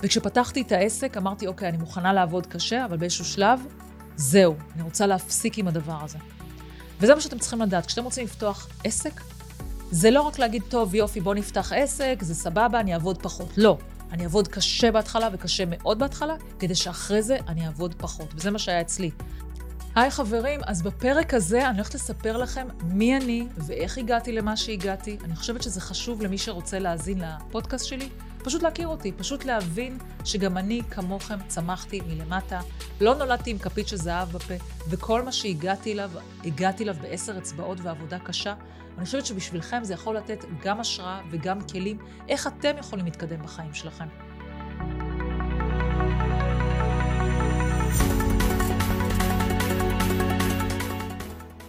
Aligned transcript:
וכשפתחתי 0.00 0.62
את 0.62 0.72
העסק, 0.72 1.16
אמרתי, 1.16 1.46
אוקיי, 1.46 1.68
אני 1.68 1.76
מוכנה 1.76 2.12
לעבוד 2.12 2.46
קשה, 2.46 2.84
אבל 2.84 2.96
באיזשהו 2.96 3.24
שלב, 3.24 3.60
זהו, 4.16 4.56
אני 4.74 4.82
רוצה 4.82 5.06
להפסיק 5.06 5.58
עם 5.58 5.68
הדבר 5.68 5.98
הזה. 6.04 6.18
וזה 7.00 7.14
מה 7.14 7.20
שאתם 7.20 7.38
צריכים 7.38 7.60
לדעת. 7.60 7.86
כשאתם 7.86 8.04
רוצים 8.04 8.24
לפתוח 8.24 8.68
עסק, 8.84 9.20
זה 9.90 10.10
לא 10.10 10.20
רק 10.20 10.38
להגיד, 10.38 10.62
טוב, 10.68 10.94
יופי, 10.94 11.20
בוא 11.20 11.34
נפתח 11.34 11.72
עסק, 11.72 12.16
זה 12.20 12.34
סבבה, 12.34 12.80
אני 12.80 12.94
אעבוד 12.94 13.22
פחות. 13.22 13.48
לא. 13.56 13.78
אני 14.12 14.24
אעבוד 14.24 14.48
קשה 14.48 14.92
בהתחלה 14.92 15.28
וקשה 15.32 15.64
מאוד 15.66 15.98
בהתחלה, 15.98 16.34
כדי 16.58 16.74
שאחרי 16.74 17.22
זה 17.22 17.36
אני 17.48 17.66
אעבוד 17.66 17.94
פחות. 17.98 18.34
וזה 18.34 18.50
מה 18.50 18.58
שהיה 18.58 18.80
אצלי. 18.80 19.10
היי 19.94 20.10
חברים, 20.10 20.60
אז 20.66 20.82
בפרק 20.82 21.34
הזה 21.34 21.68
אני 21.68 21.76
הולכת 21.76 21.94
לספר 21.94 22.36
לכם 22.36 22.66
מי 22.84 23.16
אני 23.16 23.46
ואיך 23.56 23.98
הגעתי 23.98 24.32
למה 24.32 24.56
שהגעתי. 24.56 25.18
אני 25.24 25.36
חושבת 25.36 25.62
שזה 25.62 25.80
חשוב 25.80 26.22
למי 26.22 26.38
שרוצה 26.38 26.78
להאזין 26.78 27.22
לפודקאסט 27.22 27.84
שלי, 27.84 28.08
פשוט 28.42 28.62
להכיר 28.62 28.88
אותי, 28.88 29.12
פשוט 29.12 29.44
להבין 29.44 29.98
שגם 30.24 30.58
אני, 30.58 30.82
כמוכם, 30.90 31.38
צמחתי 31.48 32.00
מלמטה. 32.06 32.60
לא 33.00 33.14
נולדתי 33.14 33.50
עם 33.50 33.58
כפית 33.58 33.88
של 33.88 33.96
זהב 33.96 34.28
בפה, 34.28 34.54
וכל 34.88 35.22
מה 35.22 35.32
שהגעתי 35.32 35.92
אליו, 35.92 36.10
הגעתי 36.44 36.84
אליו 36.84 36.94
בעשר 37.02 37.38
אצבעות 37.38 37.78
ועבודה 37.82 38.18
קשה. 38.18 38.54
אני 38.96 39.04
חושבת 39.04 39.26
שבשבילכם 39.26 39.84
זה 39.84 39.94
יכול 39.94 40.16
לתת 40.16 40.44
גם 40.62 40.80
השראה 40.80 41.20
וגם 41.30 41.60
כלים 41.60 41.98
איך 42.28 42.46
אתם 42.46 42.78
יכולים 42.78 43.04
להתקדם 43.04 43.42
בחיים 43.42 43.74
שלכם. 43.74 44.06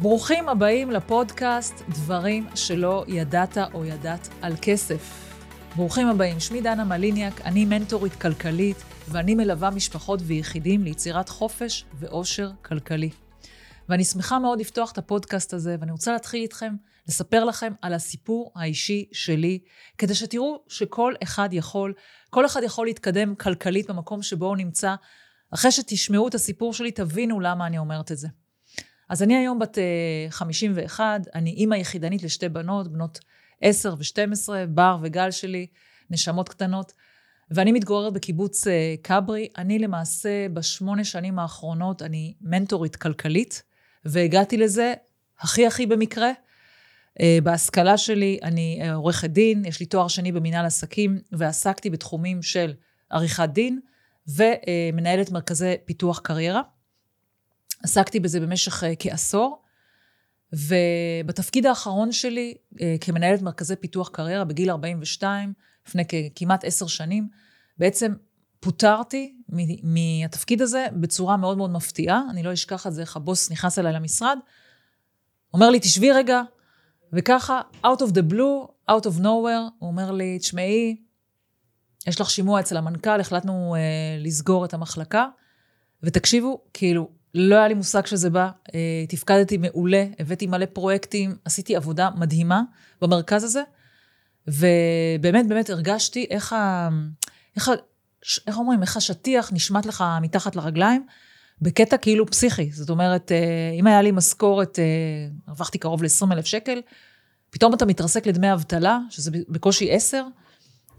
ברוכים 0.02 0.50
הבאים 0.50 0.92
לפודקאסט 0.92 1.84
דברים 1.90 2.48
שלא 2.56 3.06
ידעת 3.08 3.58
או 3.74 3.86
ידעת 3.86 4.30
על 4.42 4.54
כסף. 4.62 5.29
ברוכים 5.76 6.08
הבאים, 6.08 6.40
שמי 6.40 6.62
דנה 6.62 6.84
מליניאק, 6.84 7.42
אני 7.42 7.66
מנטורית 7.66 8.14
כלכלית, 8.14 8.78
ואני 9.08 9.36
מלווה 9.36 9.70
משפחות 9.70 10.20
ויחידים 10.24 10.84
ליצירת 10.84 11.30
חופש 11.30 11.86
ואושר 12.00 12.52
כלכלי. 12.62 13.10
ואני 13.90 14.04
שמחה 14.04 14.40
מאוד 14.40 14.60
לפתוח 14.60 14.92
את 14.92 14.98
הפודקאסט 14.98 15.54
הזה, 15.54 15.76
ואני 15.80 15.92
רוצה 15.92 16.12
להתחיל 16.12 16.42
איתכם, 16.42 16.76
לספר 17.08 17.46
לכם 17.46 17.74
על 17.82 17.94
הסיפור 17.94 18.52
האישי 18.56 19.10
שלי, 19.12 19.60
כדי 19.98 20.16
שתראו 20.16 20.64
שכל 20.68 21.14
אחד 21.24 21.50
יכול, 21.52 21.94
כל 22.30 22.46
אחד 22.46 22.64
יכול 22.64 22.86
להתקדם 22.86 23.36
כלכלית 23.36 23.90
במקום 23.90 24.22
שבו 24.22 24.46
הוא 24.46 24.58
נמצא. 24.58 24.96
אחרי 25.54 25.72
שתשמעו 25.72 26.28
את 26.28 26.36
הסיפור 26.36 26.74
שלי, 26.74 26.92
תבינו 26.92 27.40
למה 27.40 27.68
אני 27.68 27.78
אומרת 27.78 28.12
את 28.12 28.18
זה. 28.18 28.28
אז 29.10 29.24
אני 29.24 29.36
היום 29.36 29.60
בת 29.60 29.78
51, 30.30 31.04
אה, 31.04 31.16
אני 31.36 31.50
אימא 31.50 31.76
יחידנית 31.76 32.24
לשתי 32.24 32.50
בנות, 32.50 32.92
בנות 32.92 33.20
10 33.62 33.96
ו-12, 33.98 34.50
בר 34.70 34.98
וגל 35.02 35.32
שלי, 35.32 35.68
נשמות 36.10 36.50
קטנות. 36.50 36.94
ואני 37.52 37.72
מתגוררת 37.72 38.14
בקיבוץ 38.14 38.68
אה, 38.68 38.96
כברי. 39.04 39.48
אני 39.58 39.80
למעשה 39.80 40.50
בשמונה 40.54 41.04
שנים 41.04 41.40
האחרונות, 41.40 42.02
אני 42.02 42.34
מנטורית 42.42 42.96
כלכלית, 42.96 43.64
והגעתי 44.06 44.58
לזה 44.58 44.94
הכי 45.40 45.68
הכי 45.68 45.86
במקרה. 45.86 46.32
אה, 47.22 47.38
בהשכלה 47.44 47.98
שלי 47.98 48.40
אני 48.44 48.80
אה, 48.82 48.94
עורכת 48.94 49.30
דין, 49.30 49.66
יש 49.66 49.80
לי 49.80 49.86
תואר 49.86 50.08
שני 50.08 50.32
במנהל 50.32 50.66
עסקים, 50.66 51.20
ועסקתי 51.32 51.90
בתחומים 51.90 52.42
של 52.42 52.74
עריכת 53.10 53.50
דין 53.50 53.80
ומנהלת 54.28 55.32
מרכזי 55.32 55.76
פיתוח 55.86 56.20
קריירה. 56.20 56.62
עסקתי 57.84 58.20
בזה 58.20 58.40
במשך 58.40 58.84
כעשור. 59.00 59.62
ובתפקיד 60.54 61.66
האחרון 61.66 62.12
שלי 62.12 62.54
אה, 62.82 62.96
כמנהלת 63.02 63.42
מרכזי 63.42 63.76
פיתוח 63.76 64.10
קריירה 64.10 64.44
בגיל 64.44 64.70
42, 64.70 65.54
לפני 65.88 66.04
כמעט 66.36 66.66
עשר 66.66 66.88
שנים, 66.88 67.28
בעצם 67.78 68.14
פוטרתי 68.60 69.36
מהתפקיד 69.84 70.62
הזה 70.62 70.88
בצורה 70.94 71.38
מאוד 71.38 71.58
מאוד 71.58 71.72
מפתיעה. 71.72 72.22
אני 72.30 72.44
לא 72.44 72.54
אשכח 72.54 72.88
את 72.88 72.94
זה, 72.94 73.02
איך 73.02 73.16
הבוס 73.16 73.52
נכנס 73.52 73.80
אליי 73.80 73.94
למשרד, 73.94 74.38
אומר 75.54 75.70
לי, 75.70 75.80
תשבי 75.80 76.12
רגע, 76.12 76.42
וככה, 77.14 77.62
out 77.86 78.00
of 78.00 78.12
the 78.12 78.32
blue, 78.32 78.68
out 78.92 79.06
of 79.06 79.20
nowhere, 79.20 79.70
הוא 79.80 79.90
אומר 79.90 80.12
לי, 80.12 80.40
תשמעי, 80.40 80.96
יש 82.08 82.22
לך 82.22 82.30
שימוע 82.30 82.60
אצל 82.60 82.78
המנכ"ל, 82.78 83.20
החלטנו 83.20 83.76
uh, 83.76 84.24
לסגור 84.24 84.66
את 84.66 84.74
המחלקה, 84.74 85.28
ותקשיבו, 86.04 86.62
כאילו, 86.74 87.10
לא 87.36 87.56
היה 87.56 87.68
לי 87.68 87.74
מושג 87.74 88.06
שזה 88.06 88.30
בא, 88.30 88.50
אה, 88.76 89.06
תפקדתי 89.10 89.58
מעולה, 89.58 90.06
הבאתי 90.20 90.48
מלא 90.48 90.66
פרויקטים, 90.66 91.36
עשיתי 91.46 91.76
עבודה 91.76 92.10
מדהימה 92.16 92.62
במרכז 93.02 93.44
הזה, 93.44 93.62
ובאמת 94.48 95.48
באמת 95.48 95.70
הרגשתי 95.70 96.28
איך 96.30 96.54
ה... 96.54 96.90
איך 97.56 97.70
ה... 97.70 97.72
איך 98.48 98.58
אומרים, 98.58 98.82
איך 98.82 98.98
השטיח 98.98 99.54
נשמט 99.54 99.86
לך 99.86 100.04
מתחת 100.22 100.56
לרגליים, 100.56 101.06
בקטע 101.62 101.98
כאילו 101.98 102.26
פסיכי. 102.26 102.72
זאת 102.72 102.90
אומרת, 102.90 103.32
אה, 103.32 103.72
אם 103.80 103.88
היה 103.88 104.02
לי 104.02 104.12
משכורת, 104.12 104.80
אה, 104.80 104.84
הרווחתי 105.48 105.78
קרוב 105.78 106.04
ל-20 106.04 106.34
אלף 106.34 106.46
שקל, 106.46 106.82
פתאום 107.50 107.74
אתה 107.74 107.86
מתרסק 107.86 108.28
לדמי 108.28 108.54
אבטלה, 108.54 109.00
שזה 109.10 109.32
בקושי 109.50 109.92
10, 109.92 110.24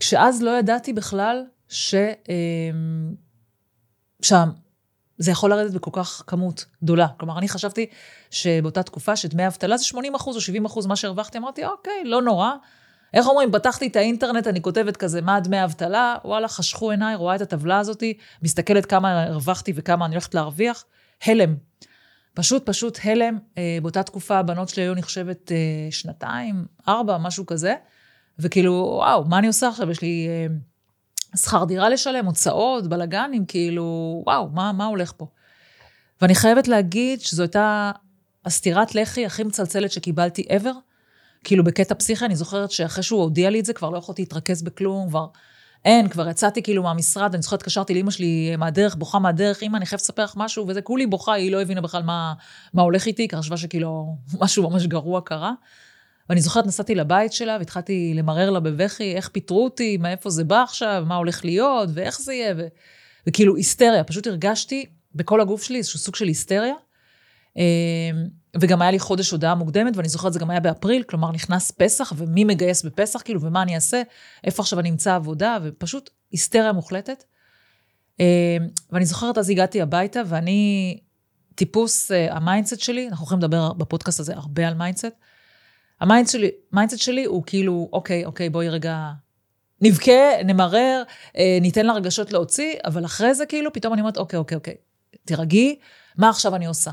כשאז 0.00 0.42
לא 0.42 0.58
ידעתי 0.58 0.92
בכלל 0.92 1.44
ש... 1.68 1.94
שם, 4.22 4.50
זה 5.20 5.30
יכול 5.30 5.50
לרדת 5.50 5.72
בכל 5.72 5.90
כך 5.92 6.22
כמות 6.26 6.64
גדולה. 6.84 7.06
כלומר, 7.16 7.38
אני 7.38 7.48
חשבתי 7.48 7.86
שבאותה 8.30 8.82
תקופה 8.82 9.16
שדמי 9.16 9.46
אבטלה 9.46 9.76
זה 9.76 9.84
80 9.84 10.14
אחוז 10.14 10.36
או 10.36 10.40
70 10.40 10.64
אחוז 10.64 10.86
מה 10.86 10.96
שהרווחתי, 10.96 11.38
אמרתי, 11.38 11.64
אוקיי, 11.64 12.04
לא 12.04 12.22
נורא. 12.22 12.52
איך 13.14 13.26
אומרים, 13.26 13.52
פתחתי 13.52 13.86
את 13.86 13.96
האינטרנט, 13.96 14.46
אני 14.46 14.62
כותבת 14.62 14.96
כזה, 14.96 15.20
מה 15.20 15.40
דמי 15.40 15.64
אבטלה? 15.64 16.16
וואלה, 16.24 16.48
חשכו 16.48 16.90
עיניי, 16.90 17.14
רואה 17.14 17.34
את 17.34 17.40
הטבלה 17.40 17.78
הזאתי, 17.78 18.14
מסתכלת 18.42 18.86
כמה 18.86 19.22
הרווחתי 19.22 19.72
וכמה 19.76 20.06
אני 20.06 20.14
הולכת 20.14 20.34
להרוויח. 20.34 20.84
הלם. 21.26 21.56
פשוט, 22.34 22.66
פשוט 22.66 22.98
הלם. 23.04 23.38
אה, 23.58 23.78
באותה 23.82 24.02
תקופה 24.02 24.38
הבנות 24.38 24.68
שלי 24.68 24.82
היו 24.82 24.94
נחשבת 24.94 25.52
אה, 25.52 25.56
שנתיים, 25.90 26.64
ארבע, 26.88 27.18
משהו 27.18 27.46
כזה. 27.46 27.74
וכאילו, 28.38 28.72
וואו, 28.72 29.24
מה 29.24 29.38
אני 29.38 29.46
עושה 29.46 29.68
עכשיו? 29.68 29.90
יש 29.90 30.02
לי... 30.02 30.26
אה, 30.28 30.46
שכר 31.36 31.64
דירה 31.64 31.88
לשלם, 31.88 32.26
הוצאות, 32.26 32.88
בלאגנים, 32.88 33.44
כאילו, 33.46 34.22
וואו, 34.26 34.48
מה, 34.48 34.72
מה 34.72 34.86
הולך 34.86 35.12
פה? 35.16 35.26
ואני 36.22 36.34
חייבת 36.34 36.68
להגיד 36.68 37.20
שזו 37.20 37.42
הייתה 37.42 37.90
הסטירת 38.44 38.94
לחי 38.94 39.26
הכי 39.26 39.42
מצלצלת 39.42 39.92
שקיבלתי 39.92 40.46
ever. 40.48 40.74
כאילו, 41.44 41.64
בקטע 41.64 41.94
פסיכי, 41.94 42.24
אני 42.24 42.36
זוכרת 42.36 42.70
שאחרי 42.70 43.02
שהוא 43.02 43.22
הודיע 43.22 43.50
לי 43.50 43.60
את 43.60 43.64
זה, 43.64 43.72
כבר 43.72 43.90
לא 43.90 43.98
יכולתי 43.98 44.22
להתרכז 44.22 44.62
בכלום, 44.62 45.08
כבר 45.08 45.26
אין, 45.84 46.08
כבר 46.08 46.28
יצאתי 46.28 46.62
כאילו 46.62 46.82
מהמשרד, 46.82 47.34
אני 47.34 47.42
זוכרת, 47.42 47.60
התקשרתי 47.60 47.94
לאמא 47.94 48.10
שלי 48.10 48.56
מהדרך, 48.56 48.94
בוכה 48.94 49.18
מהדרך, 49.18 49.62
אמא, 49.62 49.76
אני 49.76 49.86
חייבת 49.86 50.02
לספר 50.02 50.24
לך 50.24 50.34
משהו, 50.36 50.68
וזה 50.68 50.82
כולי 50.82 51.06
בוכה, 51.06 51.32
היא 51.32 51.52
לא 51.52 51.62
הבינה 51.62 51.80
בכלל 51.80 52.02
מה, 52.02 52.34
מה 52.74 52.82
הולך 52.82 53.06
איתי, 53.06 53.28
כי 53.28 53.36
חשבה 53.36 53.56
שכאילו 53.56 54.16
משהו 54.40 54.70
ממש 54.70 54.86
גרוע 54.86 55.20
קרה. 55.20 55.52
ואני 56.30 56.40
זוכרת, 56.40 56.66
נסעתי 56.66 56.94
לבית 56.94 57.32
שלה 57.32 57.56
והתחלתי 57.58 58.12
למרר 58.14 58.50
לה 58.50 58.60
בבכי, 58.60 59.14
איך 59.16 59.28
פיטרו 59.28 59.64
אותי, 59.64 59.96
מאיפה 59.96 60.30
זה 60.30 60.44
בא 60.44 60.62
עכשיו, 60.62 61.04
מה 61.06 61.16
הולך 61.16 61.44
להיות, 61.44 61.88
ואיך 61.94 62.20
זה 62.20 62.34
יהיה, 62.34 62.54
ו... 62.58 62.66
וכאילו 63.26 63.56
היסטריה, 63.56 64.04
פשוט 64.04 64.26
הרגשתי 64.26 64.86
בכל 65.14 65.40
הגוף 65.40 65.62
שלי 65.62 65.78
איזשהו 65.78 65.98
סוג 65.98 66.16
של 66.16 66.26
היסטריה. 66.26 66.74
אמ, 67.56 67.62
וגם 68.60 68.82
היה 68.82 68.90
לי 68.90 68.98
חודש 68.98 69.30
הודעה 69.30 69.54
מוקדמת, 69.54 69.96
ואני 69.96 70.08
זוכרת, 70.08 70.32
זה 70.32 70.38
גם 70.38 70.50
היה 70.50 70.60
באפריל, 70.60 71.02
כלומר 71.02 71.32
נכנס 71.32 71.70
פסח, 71.70 72.12
ומי 72.16 72.44
מגייס 72.44 72.82
בפסח, 72.82 73.22
כאילו, 73.22 73.40
ומה 73.40 73.62
אני 73.62 73.74
אעשה, 73.74 74.02
איפה 74.44 74.62
עכשיו 74.62 74.80
אני 74.80 74.90
אמצא 74.90 75.14
עבודה, 75.14 75.58
ופשוט 75.62 76.10
היסטריה 76.30 76.72
מוחלטת. 76.72 77.24
אמ, 78.20 78.24
ואני 78.90 79.06
זוכרת, 79.06 79.38
אז 79.38 79.50
הגעתי 79.50 79.82
הביתה, 79.82 80.20
ואני, 80.26 80.98
טיפוס 81.54 82.12
אה, 82.12 82.36
ה 82.36 82.42
mindset 82.42 82.80
שלי, 82.80 83.08
אנחנו 83.08 83.24
יכולים 83.24 83.42
לדבר 83.42 83.72
בפודקאסט 83.72 84.20
הזה 84.20 84.34
הרבה 84.34 84.68
על 84.68 84.74
mindset, 84.74 85.14
ה 86.00 86.04
mindset 86.04 86.32
שלי, 86.32 86.50
שלי 86.96 87.24
הוא 87.24 87.42
כאילו, 87.46 87.88
אוקיי, 87.92 88.24
אוקיי, 88.24 88.50
בואי 88.50 88.68
רגע 88.68 89.10
נבכה, 89.80 90.42
נמרר, 90.44 91.02
אה, 91.36 91.58
ניתן 91.60 91.86
לרגשות 91.86 92.32
להוציא, 92.32 92.74
אבל 92.84 93.04
אחרי 93.04 93.34
זה 93.34 93.46
כאילו, 93.46 93.72
פתאום 93.72 93.92
אני 93.92 94.00
אומרת, 94.00 94.16
אוקיי, 94.16 94.38
אוקיי, 94.38 94.56
אוקיי, 94.56 94.74
תירגעי, 95.24 95.78
מה 96.18 96.28
עכשיו 96.28 96.56
אני 96.56 96.66
עושה? 96.66 96.90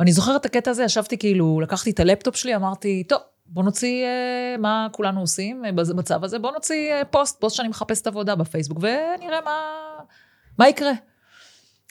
ואני 0.00 0.12
זוכרת 0.12 0.40
את 0.40 0.46
הקטע 0.46 0.70
הזה, 0.70 0.84
ישבתי 0.84 1.18
כאילו, 1.18 1.60
לקחתי 1.60 1.90
את 1.90 2.00
הלפטופ 2.00 2.36
שלי, 2.36 2.56
אמרתי, 2.56 3.04
טוב, 3.08 3.20
בוא 3.46 3.62
נוציא 3.62 4.04
אה, 4.04 4.56
מה 4.58 4.86
כולנו 4.92 5.20
עושים 5.20 5.64
אה, 5.64 5.72
במצב 5.72 6.24
הזה, 6.24 6.38
בוא 6.38 6.52
נוציא 6.52 6.92
אה, 6.92 7.04
פוסט, 7.04 7.40
פוסט 7.40 7.56
שאני 7.56 7.68
מחפשת 7.68 8.06
עבודה 8.06 8.34
בפייסבוק, 8.34 8.78
ונראה 8.78 9.40
מה, 9.44 9.56
מה 10.58 10.68
יקרה. 10.68 10.92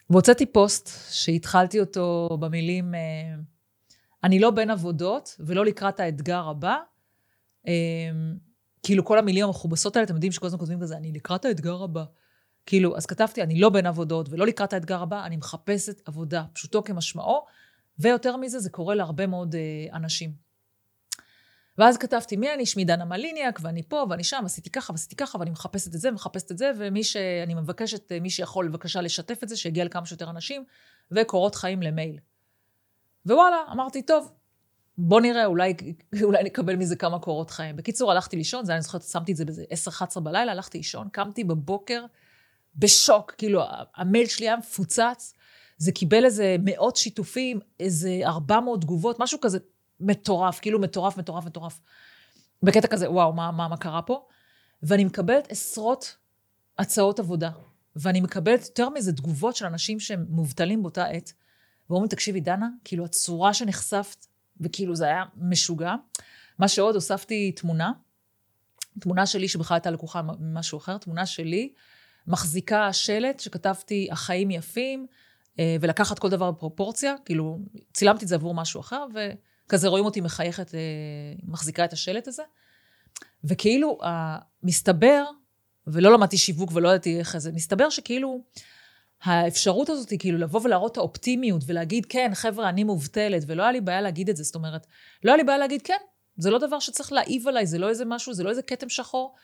והוצאתי 0.09 0.45
פוסט 0.45 0.89
שהתחלתי 1.11 1.79
אותו 1.79 2.37
במילים, 2.39 2.95
אה, 2.95 2.99
אני 4.23 4.39
לא 4.39 4.51
בין 4.51 4.69
עבודות 4.69 5.35
ולא 5.39 5.65
לקראת 5.65 5.99
האתגר 5.99 6.49
הבא. 6.49 6.77
אמ, 7.67 8.37
כאילו 8.83 9.05
כל 9.05 9.19
המילים 9.19 9.45
המכובסות 9.45 9.95
האלה, 9.95 10.05
אתם 10.05 10.13
יודעים 10.13 10.31
שכל 10.31 10.45
הזמן 10.45 10.59
כותבים 10.59 10.81
כזה, 10.81 10.97
אני 10.97 11.11
לקראת 11.11 11.45
האתגר 11.45 11.83
הבא. 11.83 12.03
כאילו, 12.65 12.97
אז 12.97 13.05
כתבתי, 13.05 13.43
אני 13.43 13.59
לא 13.59 13.69
בין 13.69 13.85
עבודות 13.85 14.29
ולא 14.29 14.47
לקראת 14.47 14.73
האתגר 14.73 15.01
הבא, 15.01 15.25
אני 15.25 15.37
מחפשת 15.37 16.01
עבודה, 16.05 16.43
פשוטו 16.53 16.83
כמשמעו, 16.83 17.45
ויותר 17.99 18.37
מזה, 18.37 18.59
זה 18.59 18.69
קורה 18.69 18.95
להרבה 18.95 19.27
מאוד 19.27 19.55
אה, 19.55 19.97
אנשים. 19.97 20.49
ואז 21.77 21.97
כתבתי, 21.97 22.37
מי 22.37 22.53
אני? 22.53 22.65
שמי 22.65 22.85
דנה 22.85 23.05
מליניאק, 23.05 23.59
ואני 23.61 23.83
פה, 23.83 24.05
ואני 24.09 24.23
שם, 24.23 24.41
עשיתי 24.45 24.69
ככה, 24.69 24.93
ועשיתי 24.93 25.15
ככה, 25.15 25.37
ואני 25.39 25.49
מחפשת 25.49 25.95
את 25.95 25.99
זה, 25.99 26.09
ומחפשת 26.09 26.51
את 26.51 26.57
זה, 26.57 26.71
ומי 26.77 27.03
ש... 27.03 27.15
אני 27.15 27.53
מבקשת, 27.53 28.11
מי 28.21 28.29
שיכול 28.29 28.67
בבקשה 28.67 29.01
לשתף 29.01 29.43
את 29.43 29.49
זה, 29.49 29.57
שיגיע 29.57 29.85
לכמה 29.85 30.05
שיותר 30.05 30.29
אנשים, 30.29 30.63
וקורות 31.11 31.55
חיים 31.55 31.81
למייל. 31.81 32.19
ווואלה, 33.29 33.57
אמרתי, 33.71 34.01
טוב, 34.01 34.31
בוא 34.97 35.21
נראה, 35.21 35.45
אולי, 35.45 35.73
אולי 36.23 36.43
נקבל 36.43 36.75
מזה 36.75 36.95
כמה 36.95 37.19
קורות 37.19 37.51
חיים. 37.51 37.75
בקיצור, 37.75 38.11
הלכתי 38.11 38.37
לישון, 38.37 38.65
זה 38.65 38.73
אני 38.73 38.81
זוכרת, 38.81 39.03
שמתי 39.03 39.31
את 39.31 39.37
זה 39.37 39.45
באיזה 39.45 39.65
10-11 40.17 40.19
בלילה, 40.19 40.51
הלכתי 40.51 40.77
לישון, 40.77 41.09
קמתי 41.09 41.43
בבוקר 41.43 42.05
בשוק, 42.75 43.33
כאילו, 43.37 43.63
המייל 43.95 44.27
שלי 44.27 44.45
היה 44.49 44.57
מפוצץ, 44.57 45.33
זה 45.77 45.91
קיבל 45.91 46.25
איזה 46.25 46.55
מאות 46.59 46.95
שיתופים, 46.95 47.59
איזה 47.79 48.19
400 48.23 48.81
תגובות, 48.81 49.19
משהו 49.19 49.39
כזה 49.41 49.59
מטורף, 49.99 50.59
כאילו 50.59 50.79
מטורף, 50.79 51.17
מטורף, 51.17 51.45
מטורף. 51.45 51.79
בקטע 52.63 52.87
כזה, 52.87 53.11
וואו, 53.11 53.33
מה, 53.33 53.51
מה, 53.51 53.67
מה 53.67 53.77
קרה 53.77 54.01
פה? 54.01 54.25
ואני 54.83 55.05
מקבלת 55.05 55.51
עשרות 55.51 56.17
הצעות 56.77 57.19
עבודה, 57.19 57.49
ואני 57.95 58.21
מקבלת 58.21 58.65
יותר 58.65 58.89
מזה 58.89 59.13
תגובות 59.13 59.55
של 59.55 59.65
אנשים 59.65 59.99
שהם 59.99 60.25
מובטלים 60.29 60.81
באותה 60.81 61.05
עת, 61.05 61.33
ואומרים, 61.89 62.09
תקשיבי, 62.09 62.39
דנה, 62.39 62.67
כאילו 62.83 63.05
הצורה 63.05 63.53
שנחשפת, 63.53 64.25
וכאילו 64.61 64.95
זה 64.95 65.05
היה 65.05 65.23
משוגע. 65.37 65.95
מה 66.59 66.67
שעוד, 66.67 66.95
הוספתי 66.95 67.51
תמונה, 67.51 67.91
תמונה 68.99 69.25
שלי 69.25 69.47
שבכלל 69.47 69.75
הייתה 69.75 69.91
לקוחה 69.91 70.21
ממשהו 70.21 70.77
אחר, 70.77 70.97
תמונה 70.97 71.25
שלי, 71.25 71.73
מחזיקה 72.27 72.93
שלט 72.93 73.39
שכתבתי, 73.39 74.07
החיים 74.11 74.51
יפים, 74.51 75.07
אה, 75.59 75.75
ולקחת 75.81 76.19
כל 76.19 76.29
דבר 76.29 76.51
בפרופורציה, 76.51 77.15
כאילו, 77.25 77.59
צילמתי 77.93 78.23
את 78.23 78.29
זה 78.29 78.35
עבור 78.35 78.53
משהו 78.53 78.81
אחר, 78.81 79.05
וכזה 79.13 79.87
רואים 79.87 80.05
אותי 80.05 80.21
מחייכת, 80.21 80.75
אה, 80.75 80.79
מחזיקה 81.43 81.85
את 81.85 81.93
השלט 81.93 82.27
הזה. 82.27 82.43
וכאילו, 83.43 83.99
מסתבר, 84.63 85.25
ולא 85.87 86.13
למדתי 86.13 86.37
שיווק 86.37 86.71
ולא 86.73 86.89
ידעתי 86.89 87.19
איך 87.19 87.37
זה, 87.37 87.51
מסתבר 87.51 87.89
שכאילו, 87.89 88.43
האפשרות 89.23 89.89
הזאת 89.89 90.09
היא 90.09 90.19
כאילו 90.19 90.37
לבוא 90.37 90.61
ולהראות 90.63 90.91
את 90.91 90.97
האופטימיות 90.97 91.61
ולהגיד, 91.65 92.05
כן, 92.05 92.31
חבר'ה, 92.33 92.69
אני 92.69 92.83
מובטלת, 92.83 93.43
ולא 93.47 93.63
היה 93.63 93.71
לי 93.71 93.81
בעיה 93.81 94.01
להגיד 94.01 94.29
את 94.29 94.37
זה. 94.37 94.43
זאת 94.43 94.55
אומרת, 94.55 94.87
לא 95.23 95.31
היה 95.31 95.37
לי 95.37 95.43
בעיה 95.43 95.57
להגיד, 95.57 95.81
כן, 95.81 95.97
זה 96.37 96.49
לא 96.49 96.57
דבר 96.59 96.79
שצריך 96.79 97.11
להעיב 97.11 97.47
עליי, 97.47 97.65
זה 97.65 97.77
לא 97.77 97.89
איזה 97.89 98.05
משהו, 98.05 98.33
זה 98.33 98.43
לא 98.43 98.49
איזה 98.49 98.61
כתם 98.61 98.89
שחור, 98.89 99.35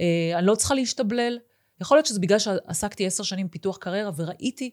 אה, 0.00 0.38
אני 0.38 0.46
לא 0.46 0.54
צריכה 0.54 0.74
להשתבלל. 0.74 1.38
יכול 1.80 1.96
להיות 1.96 2.06
שזה 2.06 2.20
בגלל 2.20 2.38
שעסקתי 2.38 3.06
עשר 3.06 3.22
שנים 3.22 3.46
בפיתוח 3.46 3.76
קריירה 3.76 4.10
וראיתי 4.16 4.70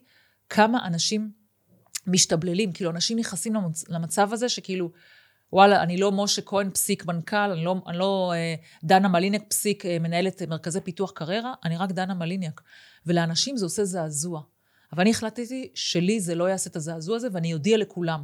כמה 0.48 0.86
אנשים 0.86 1.30
משתבללים, 2.06 2.72
כאילו 2.72 2.90
אנשים 2.90 3.18
נכנסים 3.18 3.54
למצ... 3.54 3.88
למצב 3.88 4.32
הזה 4.32 4.48
שכאילו, 4.48 4.90
וואלה, 5.52 5.82
אני 5.82 5.96
לא 5.96 6.12
משה 6.12 6.42
כהן 6.42 6.70
פסיק 6.70 7.06
מנכ"ל, 7.06 7.36
אני 7.36 7.64
לא, 7.64 7.76
אני 7.86 7.98
לא 7.98 8.32
אה, 8.34 8.54
דנה 8.84 9.08
מליניאק 9.08 9.42
פסיק 9.48 9.86
אה, 9.86 9.98
מנהלת 9.98 10.42
מרכזי 10.42 10.80
פיתוח 10.80 11.10
קריירה, 11.10 11.54
אני 11.64 11.76
רק 11.76 11.92
דנה 11.92 12.14
מליניאק. 12.14 12.60
ולאנשים 13.06 13.56
זה 13.56 13.66
עושה 13.66 13.84
זעזוע. 13.84 14.42
אבל 14.92 15.00
אני 15.00 15.10
החלטתי 15.10 15.70
שלי 15.74 16.20
זה 16.20 16.34
לא 16.34 16.48
יעשה 16.48 16.70
את 16.70 16.76
הזעזוע 16.76 17.16
הזה, 17.16 17.28
ואני 17.32 17.54
אודיע 17.54 17.78
לכולם. 17.78 18.22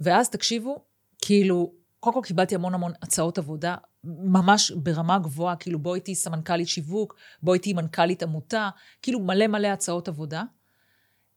ואז 0.00 0.30
תקשיבו, 0.30 0.84
כאילו, 1.22 1.72
קודם 2.00 2.14
כל 2.14 2.20
קיבלתי 2.26 2.54
המון 2.54 2.74
המון 2.74 2.92
הצעות 3.02 3.38
עבודה, 3.38 3.76
ממש 4.04 4.70
ברמה 4.70 5.18
גבוהה, 5.18 5.56
כאילו 5.56 5.78
בואי 5.78 5.98
איתי 5.98 6.14
סמנכ"לית 6.14 6.68
שיווק, 6.68 7.16
בואי 7.42 7.56
איתי 7.56 7.72
מנכ"לית 7.72 8.22
עמותה, 8.22 8.70
כאילו 9.02 9.20
מלא 9.20 9.46
מלא 9.46 9.68
הצעות 9.68 10.08
עבודה. 10.08 10.42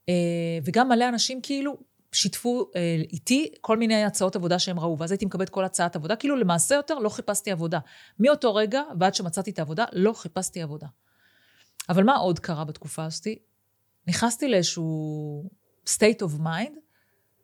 אה, 0.10 0.14
וגם 0.64 0.90
מלא 0.90 1.10
אנשים 1.10 1.42
כאילו 1.42 1.78
שיתפו 2.12 2.72
אה, 2.76 2.96
איתי 3.14 3.52
כל 3.62 3.78
מיני 3.78 4.04
הצעות 4.04 4.36
עבודה 4.36 4.60
שהם 4.60 4.80
ראו, 4.80 5.00
ואז 5.00 5.12
הייתי 5.12 5.26
מקבלת 5.26 5.50
כל 5.50 5.66
הצעת 5.66 5.96
עבודה, 5.96 6.16
כאילו 6.16 6.36
למעשה 6.36 6.76
יותר 6.76 7.00
לא 7.00 7.10
חיפשתי 7.10 7.52
עבודה. 7.52 7.80
מאותו 8.20 8.56
רגע 8.56 8.82
ועד 9.00 9.16
שמצאתי 9.16 9.52
את 9.52 9.60
העבודה, 9.60 9.86
לא 9.94 10.14
חיפשתי 10.14 10.62
עבודה. 10.62 10.88
אבל 11.90 12.04
מה 12.04 12.16
עוד 12.16 12.40
קרה 12.40 12.64
בתקופה 12.64 13.06
הזאת? 13.06 13.28
נכנסתי 14.08 14.48
לאיזשהו 14.48 15.50
state 15.86 16.22
of 16.22 16.42
mind, 16.44 16.78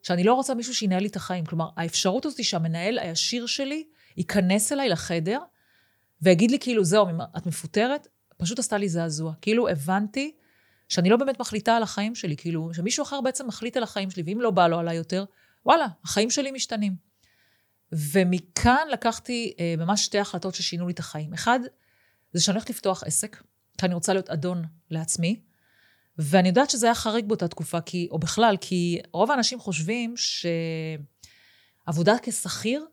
שאני 0.03 0.23
לא 0.23 0.33
רוצה 0.33 0.53
מישהו 0.53 0.75
שינהל 0.75 1.01
לי 1.01 1.07
את 1.07 1.15
החיים. 1.15 1.45
כלומר, 1.45 1.69
האפשרות 1.77 2.25
הזאת 2.25 2.43
שהמנהל 2.43 2.99
הישיר 2.99 3.45
שלי 3.45 3.87
ייכנס 4.17 4.71
אליי 4.71 4.89
לחדר 4.89 5.39
ויגיד 6.21 6.51
לי 6.51 6.59
כאילו, 6.59 6.83
זהו, 6.83 7.07
את 7.37 7.45
מפוטרת, 7.45 8.07
פשוט 8.37 8.59
עשתה 8.59 8.77
לי 8.77 8.89
זעזוע. 8.89 9.33
כאילו 9.41 9.69
הבנתי 9.69 10.35
שאני 10.89 11.09
לא 11.09 11.17
באמת 11.17 11.39
מחליטה 11.39 11.75
על 11.77 11.83
החיים 11.83 12.15
שלי, 12.15 12.37
כאילו, 12.37 12.73
שמישהו 12.73 13.03
אחר 13.03 13.21
בעצם 13.21 13.47
מחליט 13.47 13.77
על 13.77 13.83
החיים 13.83 14.11
שלי, 14.11 14.23
ואם 14.25 14.41
לא 14.41 14.51
בא 14.51 14.67
לו 14.67 14.79
עליי 14.79 14.95
יותר, 14.95 15.25
וואלה, 15.65 15.87
החיים 16.03 16.29
שלי 16.29 16.51
משתנים. 16.51 16.95
ומכאן 17.91 18.87
לקחתי 18.91 19.53
אה, 19.59 19.75
ממש 19.77 20.05
שתי 20.05 20.19
החלטות 20.19 20.55
ששינו 20.55 20.87
לי 20.87 20.93
את 20.93 20.99
החיים. 20.99 21.33
אחד, 21.33 21.59
זה 22.33 22.41
שאני 22.41 22.55
הולכת 22.55 22.69
לפתוח 22.69 23.03
עסק, 23.03 23.43
כי 23.77 23.85
אני 23.85 23.93
רוצה 23.93 24.13
להיות 24.13 24.29
אדון 24.29 24.63
לעצמי, 24.89 25.39
ואני 26.17 26.47
יודעת 26.47 26.69
שזה 26.69 26.85
היה 26.85 26.95
חריג 26.95 27.25
באותה 27.25 27.47
תקופה, 27.47 27.81
כי, 27.81 28.07
או 28.11 28.19
בכלל, 28.19 28.57
כי 28.61 28.99
רוב 29.11 29.31
האנשים 29.31 29.59
חושבים 29.59 30.13
שעבודה 31.87 32.15
כשכיר 32.21 32.85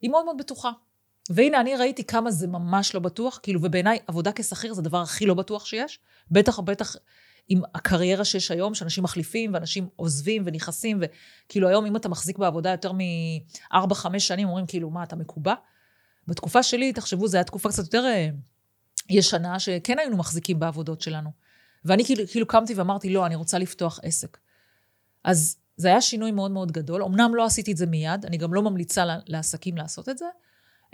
היא 0.00 0.10
מאוד 0.10 0.24
מאוד 0.24 0.38
בטוחה. 0.38 0.70
והנה, 1.30 1.60
אני 1.60 1.76
ראיתי 1.76 2.04
כמה 2.04 2.30
זה 2.30 2.46
ממש 2.46 2.94
לא 2.94 3.00
בטוח, 3.00 3.40
כאילו, 3.42 3.60
ובעיניי 3.62 3.98
עבודה 4.06 4.32
כשכיר 4.32 4.74
זה 4.74 4.80
הדבר 4.80 5.02
הכי 5.02 5.26
לא 5.26 5.34
בטוח 5.34 5.66
שיש. 5.66 5.98
בטח, 6.30 6.58
בטח 6.58 6.96
עם 7.48 7.62
הקריירה 7.74 8.24
שיש 8.24 8.50
היום, 8.50 8.74
שאנשים 8.74 9.04
מחליפים 9.04 9.54
ואנשים 9.54 9.88
עוזבים 9.96 10.42
ונכנסים, 10.46 11.00
וכאילו 11.00 11.68
היום 11.68 11.86
אם 11.86 11.96
אתה 11.96 12.08
מחזיק 12.08 12.38
בעבודה 12.38 12.70
יותר 12.70 12.92
מ-4-5 12.92 14.18
שנים, 14.18 14.48
אומרים 14.48 14.66
כאילו, 14.66 14.90
מה, 14.90 15.02
אתה 15.02 15.16
מקובע? 15.16 15.54
בתקופה 16.26 16.62
שלי, 16.62 16.92
תחשבו, 16.92 17.28
זו 17.28 17.36
הייתה 17.36 17.46
תקופה 17.46 17.68
קצת 17.68 17.84
יותר 17.84 18.04
אה, 18.04 18.28
ישנה, 19.10 19.58
שכן 19.58 19.98
היינו 19.98 20.16
מחזיקים 20.16 20.58
בעבודות 20.58 21.00
שלנו. 21.00 21.30
ואני 21.84 22.04
כאילו, 22.04 22.24
כאילו 22.30 22.46
קמתי 22.46 22.74
ואמרתי, 22.74 23.10
לא, 23.10 23.26
אני 23.26 23.34
רוצה 23.34 23.58
לפתוח 23.58 24.00
עסק. 24.02 24.38
אז 25.24 25.56
זה 25.76 25.88
היה 25.88 26.00
שינוי 26.00 26.30
מאוד 26.30 26.50
מאוד 26.50 26.72
גדול. 26.72 27.02
אמנם 27.02 27.34
לא 27.34 27.44
עשיתי 27.44 27.72
את 27.72 27.76
זה 27.76 27.86
מיד, 27.86 28.24
אני 28.24 28.36
גם 28.36 28.54
לא 28.54 28.62
ממליצה 28.62 29.04
לעסקים 29.26 29.76
לעשות 29.76 30.08
את 30.08 30.18
זה, 30.18 30.26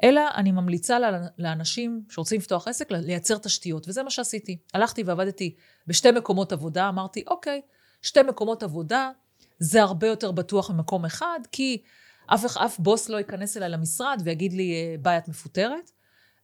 אלא 0.02 0.20
אני 0.35 0.52
ממליצה 0.52 0.99
לאנשים 1.38 2.02
שרוצים 2.08 2.41
לפתוח 2.41 2.69
עסק 2.69 2.91
לייצר 2.91 3.38
תשתיות, 3.38 3.88
וזה 3.88 4.02
מה 4.02 4.11
שעשיתי. 4.11 4.58
הלכתי 4.75 5.02
ועבדתי 5.02 5.55
בשתי 5.87 6.11
מקומות 6.11 6.52
עבודה, 6.52 6.88
אמרתי, 6.88 7.25
אוקיי, 7.26 7.61
שתי 8.02 8.23
מקומות 8.23 8.62
עבודה, 8.62 9.11
זה 9.58 9.82
הרבה 9.82 10.06
יותר 10.06 10.32
בטוח 10.32 10.70
ממקום 10.70 11.05
אחד, 11.05 11.41
כי 11.52 11.82
אף, 12.26 12.56
אף 12.56 12.79
בוס 12.79 13.08
לא 13.08 13.17
ייכנס 13.17 13.56
אליי 13.56 13.69
למשרד 13.69 14.23
ויגיד 14.25 14.52
לי, 14.52 14.73
אה, 14.75 14.96
ביי, 15.02 15.19
את 15.19 15.29
מפוטרת. 15.29 15.91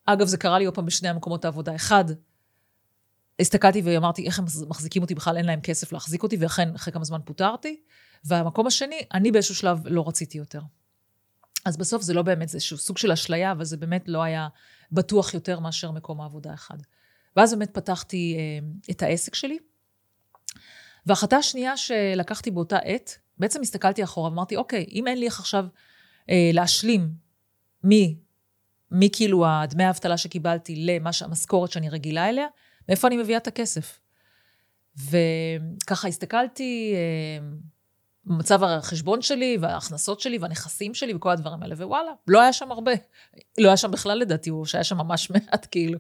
אגב, 0.06 0.26
זה 0.26 0.36
קרה 0.36 0.58
לי 0.58 0.64
עוד 0.64 0.74
פעם 0.74 0.86
בשני 0.86 1.08
המקומות 1.08 1.44
העבודה. 1.44 1.74
אחד, 1.74 2.04
הסתכלתי 3.40 3.82
ואמרתי, 3.84 4.26
איך 4.26 4.38
הם 4.38 4.44
מחזיקים 4.68 5.02
אותי, 5.02 5.14
בכלל 5.14 5.36
אין 5.36 5.46
להם 5.46 5.60
כסף 5.60 5.92
להחזיק 5.92 6.22
אותי, 6.22 6.36
ואכן, 6.40 6.74
אחרי 6.74 6.92
כמה 6.92 7.04
זמן 7.04 7.20
פוטרתי. 7.24 7.80
והמקום 8.24 8.66
השני, 8.66 9.00
אני 9.14 9.32
באיזשהו 9.32 9.54
שלב 9.54 9.80
לא 9.84 10.08
רציתי 10.08 10.38
יותר. 10.38 10.60
אז 11.64 11.76
בסוף 11.76 12.02
זה 12.02 12.14
לא 12.14 12.22
באמת, 12.22 12.48
זה 12.48 12.56
איזשהו 12.56 12.78
סוג 12.78 12.98
של 12.98 13.12
אשליה, 13.12 13.52
אבל 13.52 13.64
זה 13.64 13.76
באמת 13.76 14.08
לא 14.08 14.22
היה 14.22 14.48
בטוח 14.92 15.34
יותר 15.34 15.60
מאשר 15.60 15.90
מקום 15.90 16.20
העבודה 16.20 16.54
אחד. 16.54 16.76
ואז 17.36 17.54
באמת 17.54 17.70
פתחתי 17.74 18.36
אה, 18.38 18.68
את 18.90 19.02
העסק 19.02 19.34
שלי. 19.34 19.58
וההחלטה 21.06 21.36
השנייה 21.36 21.76
שלקחתי 21.76 22.50
באותה 22.50 22.78
עת, 22.78 23.18
בעצם 23.38 23.60
הסתכלתי 23.60 24.04
אחורה 24.04 24.30
ואמרתי, 24.30 24.56
אוקיי, 24.56 24.86
אם 24.92 25.06
אין 25.06 25.18
לי 25.18 25.26
איך 25.26 25.40
עכשיו 25.40 25.66
אה, 26.30 26.50
להשלים 26.52 27.10
מי, 27.84 28.16
מי 28.90 29.08
כאילו 29.12 29.46
הדמי 29.46 29.84
האבטלה 29.84 30.16
שקיבלתי 30.16 30.76
למה 30.76 31.12
שהמשכורת 31.12 31.72
שאני 31.72 31.88
רגילה 31.88 32.28
אליה, 32.28 32.46
מאיפה 32.88 33.08
אני 33.08 33.16
מביאה 33.16 33.38
את 33.38 33.46
הכסף? 33.46 34.00
וככה 34.96 36.08
הסתכלתי, 36.08 36.94
אה, 36.94 37.46
מצב 38.26 38.64
החשבון 38.64 39.22
שלי 39.22 39.58
וההכנסות 39.60 40.20
שלי 40.20 40.38
והנכסים 40.38 40.94
שלי 40.94 41.14
וכל 41.14 41.30
הדברים 41.30 41.62
האלה, 41.62 41.74
ווואלה, 41.74 42.12
לא 42.28 42.40
היה 42.40 42.52
שם 42.52 42.72
הרבה. 42.72 42.92
לא 43.58 43.68
היה 43.68 43.76
שם 43.76 43.90
בכלל 43.90 44.18
לדעתי, 44.18 44.50
או 44.50 44.66
שהיה 44.66 44.84
שם 44.84 44.96
ממש 44.96 45.30
מעט, 45.30 45.66
כאילו. 45.70 45.98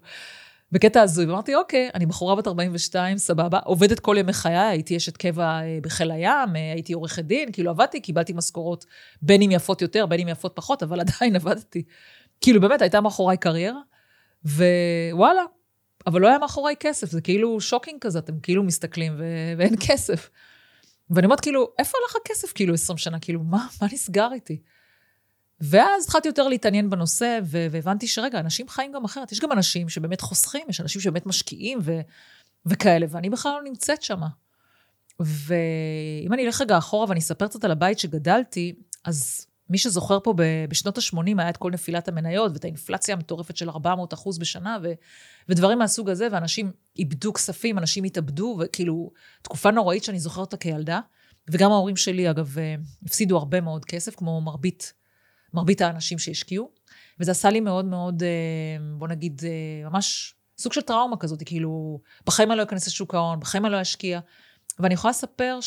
בקטע 0.72 1.02
הזוי, 1.02 1.26
ואמרתי, 1.26 1.54
אוקיי, 1.54 1.90
אני 1.94 2.06
בחורה 2.06 2.34
בת 2.34 2.46
42, 2.46 3.18
סבבה, 3.18 3.58
עובדת 3.64 4.00
כל 4.00 4.16
ימי 4.18 4.32
חיי, 4.32 4.56
הייתי 4.56 4.96
אשת 4.96 5.16
קבע 5.16 5.44
אה, 5.44 5.78
בחיל 5.82 6.10
הים, 6.10 6.56
אה, 6.56 6.72
הייתי 6.72 6.92
עורכת 6.92 7.24
דין, 7.24 7.52
כאילו 7.52 7.70
עבדתי, 7.70 8.00
קיבלתי 8.00 8.32
משכורות 8.32 8.84
בין 9.22 9.42
אם 9.42 9.50
יפות 9.50 9.82
יותר, 9.82 10.06
בין 10.06 10.20
אם 10.20 10.28
יפות 10.28 10.52
פחות, 10.54 10.82
אבל 10.82 11.00
עדיין 11.00 11.36
עבדתי. 11.40 11.82
כאילו 12.40 12.60
באמת, 12.60 12.82
הייתה 12.82 13.00
מאחוריי 13.00 13.36
קריירה, 13.36 13.80
ווואלה, 14.44 15.42
אבל 16.06 16.20
לא 16.20 16.28
היה 16.28 16.38
מאחוריי 16.38 16.74
כסף, 16.80 17.10
זה 17.10 17.20
כאילו 17.20 17.60
שוקינג 17.60 18.00
כזה, 18.00 18.18
אתם 18.18 18.40
כאילו 18.40 18.62
מסתכלים 18.62 19.14
ו- 19.18 19.54
ואין 19.58 19.74
כסף. 19.86 20.30
ואני 21.10 21.24
אומרת, 21.24 21.40
כאילו, 21.40 21.72
איפה 21.78 21.98
הלך 22.02 22.16
הכסף 22.16 22.52
כאילו 22.52 22.74
20 22.74 22.98
שנה? 22.98 23.20
כאילו, 23.20 23.42
מה, 23.42 23.66
מה 23.82 23.88
נסגר 23.92 24.28
איתי? 24.32 24.60
ואז 25.60 26.04
התחלתי 26.04 26.28
יותר 26.28 26.48
להתעניין 26.48 26.90
בנושא, 26.90 27.38
והבנתי 27.44 28.06
שרגע, 28.06 28.40
אנשים 28.40 28.68
חיים 28.68 28.92
גם 28.92 29.04
אחרת. 29.04 29.32
יש 29.32 29.40
גם 29.40 29.52
אנשים 29.52 29.88
שבאמת 29.88 30.20
חוסכים, 30.20 30.66
יש 30.68 30.80
אנשים 30.80 31.00
שבאמת 31.00 31.26
משקיעים 31.26 31.78
ו- 31.82 32.00
וכאלה, 32.66 33.06
ואני 33.10 33.30
בכלל 33.30 33.52
לא 33.52 33.62
נמצאת 33.62 34.02
שם. 34.02 34.20
ואם 35.20 36.32
אני 36.32 36.46
אלך 36.46 36.60
רגע 36.60 36.78
אחורה 36.78 37.06
ואני 37.08 37.20
אספר 37.20 37.48
קצת 37.48 37.64
על 37.64 37.70
הבית 37.70 37.98
שגדלתי, 37.98 38.74
אז 39.04 39.46
מי 39.70 39.78
שזוכר 39.78 40.18
פה 40.20 40.34
בשנות 40.68 40.98
ה-80 40.98 41.18
היה 41.38 41.48
את 41.48 41.56
כל 41.56 41.70
נפילת 41.70 42.08
המניות 42.08 42.52
ואת 42.52 42.64
האינפלציה 42.64 43.14
המטורפת 43.14 43.56
של 43.56 43.70
400 43.70 44.14
אחוז 44.14 44.38
בשנה 44.38 44.78
ו, 44.82 44.92
ודברים 45.48 45.78
מהסוג 45.78 46.10
הזה, 46.10 46.28
ואנשים 46.32 46.72
איבדו 46.98 47.32
כספים, 47.32 47.78
אנשים 47.78 48.04
התאבדו, 48.04 48.58
וכאילו, 48.60 49.10
תקופה 49.42 49.70
נוראית 49.70 50.04
שאני 50.04 50.20
זוכרת 50.20 50.40
אותה 50.40 50.56
כילדה. 50.56 51.00
וגם 51.50 51.72
ההורים 51.72 51.96
שלי, 51.96 52.30
אגב, 52.30 52.58
אה, 52.58 52.74
הפסידו 53.06 53.36
הרבה 53.36 53.60
מאוד 53.60 53.84
כסף, 53.84 54.14
כמו 54.14 54.40
מרבית, 54.40 54.92
מרבית 55.54 55.80
האנשים 55.80 56.18
שהשקיעו. 56.18 56.70
וזה 57.20 57.30
עשה 57.30 57.50
לי 57.50 57.60
מאוד 57.60 57.84
מאוד, 57.84 58.22
אה, 58.22 58.28
בוא 58.98 59.08
נגיד, 59.08 59.42
אה, 59.44 59.90
ממש 59.90 60.34
סוג 60.58 60.72
של 60.72 60.80
טראומה 60.80 61.16
כזאת, 61.16 61.42
כאילו, 61.46 62.00
בחיים 62.26 62.50
אני 62.50 62.58
לא 62.58 62.62
אכנס 62.62 62.86
לשוק 62.86 63.14
ההון, 63.14 63.40
בחיים 63.40 63.66
אני 63.66 63.72
לא 63.72 63.82
אשקיע. 63.82 64.20
ואני 64.78 64.94
יכולה 64.94 65.10
לספר 65.10 65.58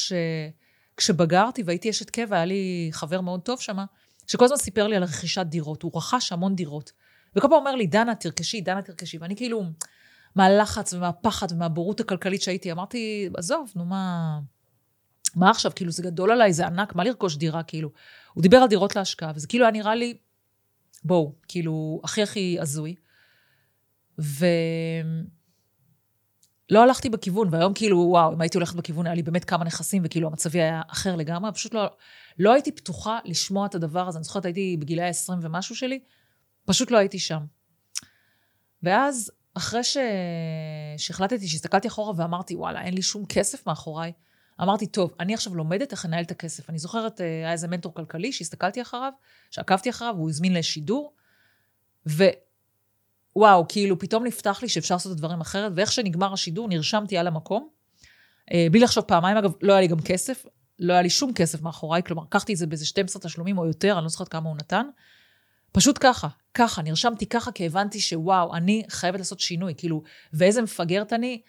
שכשבגרתי 0.93 1.63
והייתי 1.63 1.89
אשת 1.89 2.09
קבע, 2.09 2.35
היה 2.35 2.45
לי 2.45 2.89
חבר 2.91 3.21
מאוד 3.21 3.41
טוב 3.41 3.59
שם, 3.59 3.77
שכל 4.27 4.45
הזמן 4.45 4.57
סיפר 4.57 4.87
לי 4.87 4.95
על 4.95 5.03
רכישת 5.03 5.45
דירות. 5.45 5.83
הוא 5.83 5.91
רכש 5.95 6.31
המון 6.31 6.55
דירות. 6.55 6.91
וכל 7.35 7.47
פעם 7.47 7.57
אומר 7.57 7.75
לי, 7.75 7.87
דנה, 7.87 8.15
תרכשי, 8.15 8.61
דנה, 8.61 8.81
תרכשי. 8.81 9.17
ואני 9.17 9.35
כאילו, 9.35 9.63
מהלחץ 10.35 10.93
ומהפחד 10.93 11.51
ומהבורות 11.51 11.99
הכלכלית 11.99 12.41
שהייתי, 12.41 12.71
אמרתי, 12.71 13.29
עזוב, 13.37 13.71
נו 13.75 13.85
מה... 13.85 14.39
מה 15.35 15.49
עכשיו, 15.49 15.71
כאילו, 15.75 15.91
זה 15.91 16.03
גדול 16.03 16.31
עליי, 16.31 16.53
זה 16.53 16.67
ענק, 16.67 16.95
מה 16.95 17.03
לרכוש 17.03 17.35
דירה, 17.37 17.63
כאילו? 17.63 17.91
הוא 18.33 18.41
דיבר 18.41 18.57
על 18.57 18.67
דירות 18.67 18.95
להשקעה, 18.95 19.31
וזה 19.35 19.47
כאילו 19.47 19.65
היה 19.65 19.71
נראה 19.71 19.95
לי, 19.95 20.17
בואו, 21.03 21.35
כאילו, 21.47 22.01
הכי 22.03 22.23
הכי 22.23 22.57
הזוי. 22.59 22.95
ולא 26.73 26.83
הלכתי 26.83 27.09
בכיוון, 27.09 27.47
והיום 27.51 27.73
כאילו, 27.73 27.97
וואו, 27.97 28.33
אם 28.33 28.41
הייתי 28.41 28.57
הולכת 28.57 28.75
בכיוון, 28.75 29.05
היה 29.05 29.15
לי 29.15 29.23
באמת 29.23 29.45
כמה 29.45 29.65
נכסים, 29.65 30.01
וכאילו 30.05 30.27
המצבי 30.27 30.61
היה 30.61 30.81
אחר 30.87 31.15
לגמרי, 31.15 31.51
פשוט 31.51 31.73
לא, 31.73 31.91
לא 32.39 32.53
הייתי 32.53 32.71
פתוחה 32.71 33.19
לשמוע 33.25 33.65
את 33.65 33.75
הדבר 33.75 34.07
הזה. 34.07 34.17
אני 34.17 34.23
זוכרת, 34.23 34.45
הייתי 34.45 34.77
בגילי 34.79 35.01
ה-20 35.01 35.33
ומשהו 35.41 35.75
שלי, 35.75 35.99
פשוט 36.65 36.91
לא 36.91 36.97
הייתי 36.97 37.19
שם. 37.19 37.45
ואז, 38.83 39.31
אחרי. 39.53 39.81
שהחלטתי, 40.97 41.47
שהסתכלתי 41.47 41.87
אחורה 41.87 42.13
ואמרתי, 42.17 42.55
וואלה, 42.55 42.81
אין 42.81 42.93
לי 42.93 43.01
שום 43.01 43.25
כסף 43.25 43.67
מאחוריי, 43.67 44.11
אמרתי, 44.61 44.87
טוב, 44.87 45.13
אני 45.19 45.33
עכשיו 45.33 45.55
לומדת 45.55 45.91
איך 45.91 46.05
לנהל 46.05 46.23
את 46.23 46.31
הכסף. 46.31 46.69
אני 46.69 46.79
זוכרת, 46.79 47.21
אה, 47.21 47.25
היה 47.25 47.51
איזה 47.51 47.67
מנטור 47.67 47.93
כלכלי 47.93 48.31
שהסתכלתי 48.31 48.81
אחריו, 48.81 49.11
שעקבתי 49.51 49.89
אחריו, 49.89 50.15
הוא 50.17 50.29
הזמין 50.29 50.53
לשידור, 50.53 51.13
ווואו, 53.35 53.65
כאילו, 53.67 53.99
פתאום 53.99 54.23
נפתח 54.23 54.59
לי 54.61 54.69
שאפשר 54.69 54.95
לעשות 54.95 55.11
את 55.11 55.17
הדברים 55.17 55.41
אחרת, 55.41 55.71
ואיך 55.75 55.91
שנגמר 55.91 56.33
השידור, 56.33 56.67
נרשמתי 56.67 57.17
על 57.17 57.27
המקום. 57.27 57.69
אה, 58.53 58.67
בלי 58.71 58.79
לחשוב 58.79 59.03
פעמיים, 59.03 59.37
אגב, 59.37 59.51
לא 59.61 59.73
היה 59.73 59.81
לי 59.81 59.87
גם 59.87 60.01
כסף, 60.01 60.45
לא 60.79 60.93
היה 60.93 61.01
לי 61.01 61.09
שום 61.09 61.33
כסף 61.33 61.61
מאחוריי, 61.61 62.03
כלומר, 62.03 62.23
לקחתי 62.23 62.53
את 62.53 62.57
זה 62.57 62.67
באיזה 62.67 62.85
12 62.85 63.21
תשלומים 63.21 63.57
או 63.57 63.65
יותר, 63.65 63.93
אני 63.97 64.03
לא 64.03 64.09
זוכרת 64.09 64.27
כמה 64.27 64.49
הוא 64.49 64.57
נתן. 64.57 64.85
פשוט 65.71 65.97
ככה, 65.99 66.27
ככה, 66.53 66.81
נרשמתי 66.81 67.25
ככה, 67.25 67.51
כי 67.51 67.65
הבנתי 67.65 67.99
שוואו, 67.99 68.55
אני 68.55 68.83
חייבת 68.89 69.19
לעשות 69.19 69.39
שינוי, 69.39 69.73
כאילו, 69.77 70.03
ואיזה 70.33 70.61
מפגרת 70.61 71.13
אני. 71.13 71.41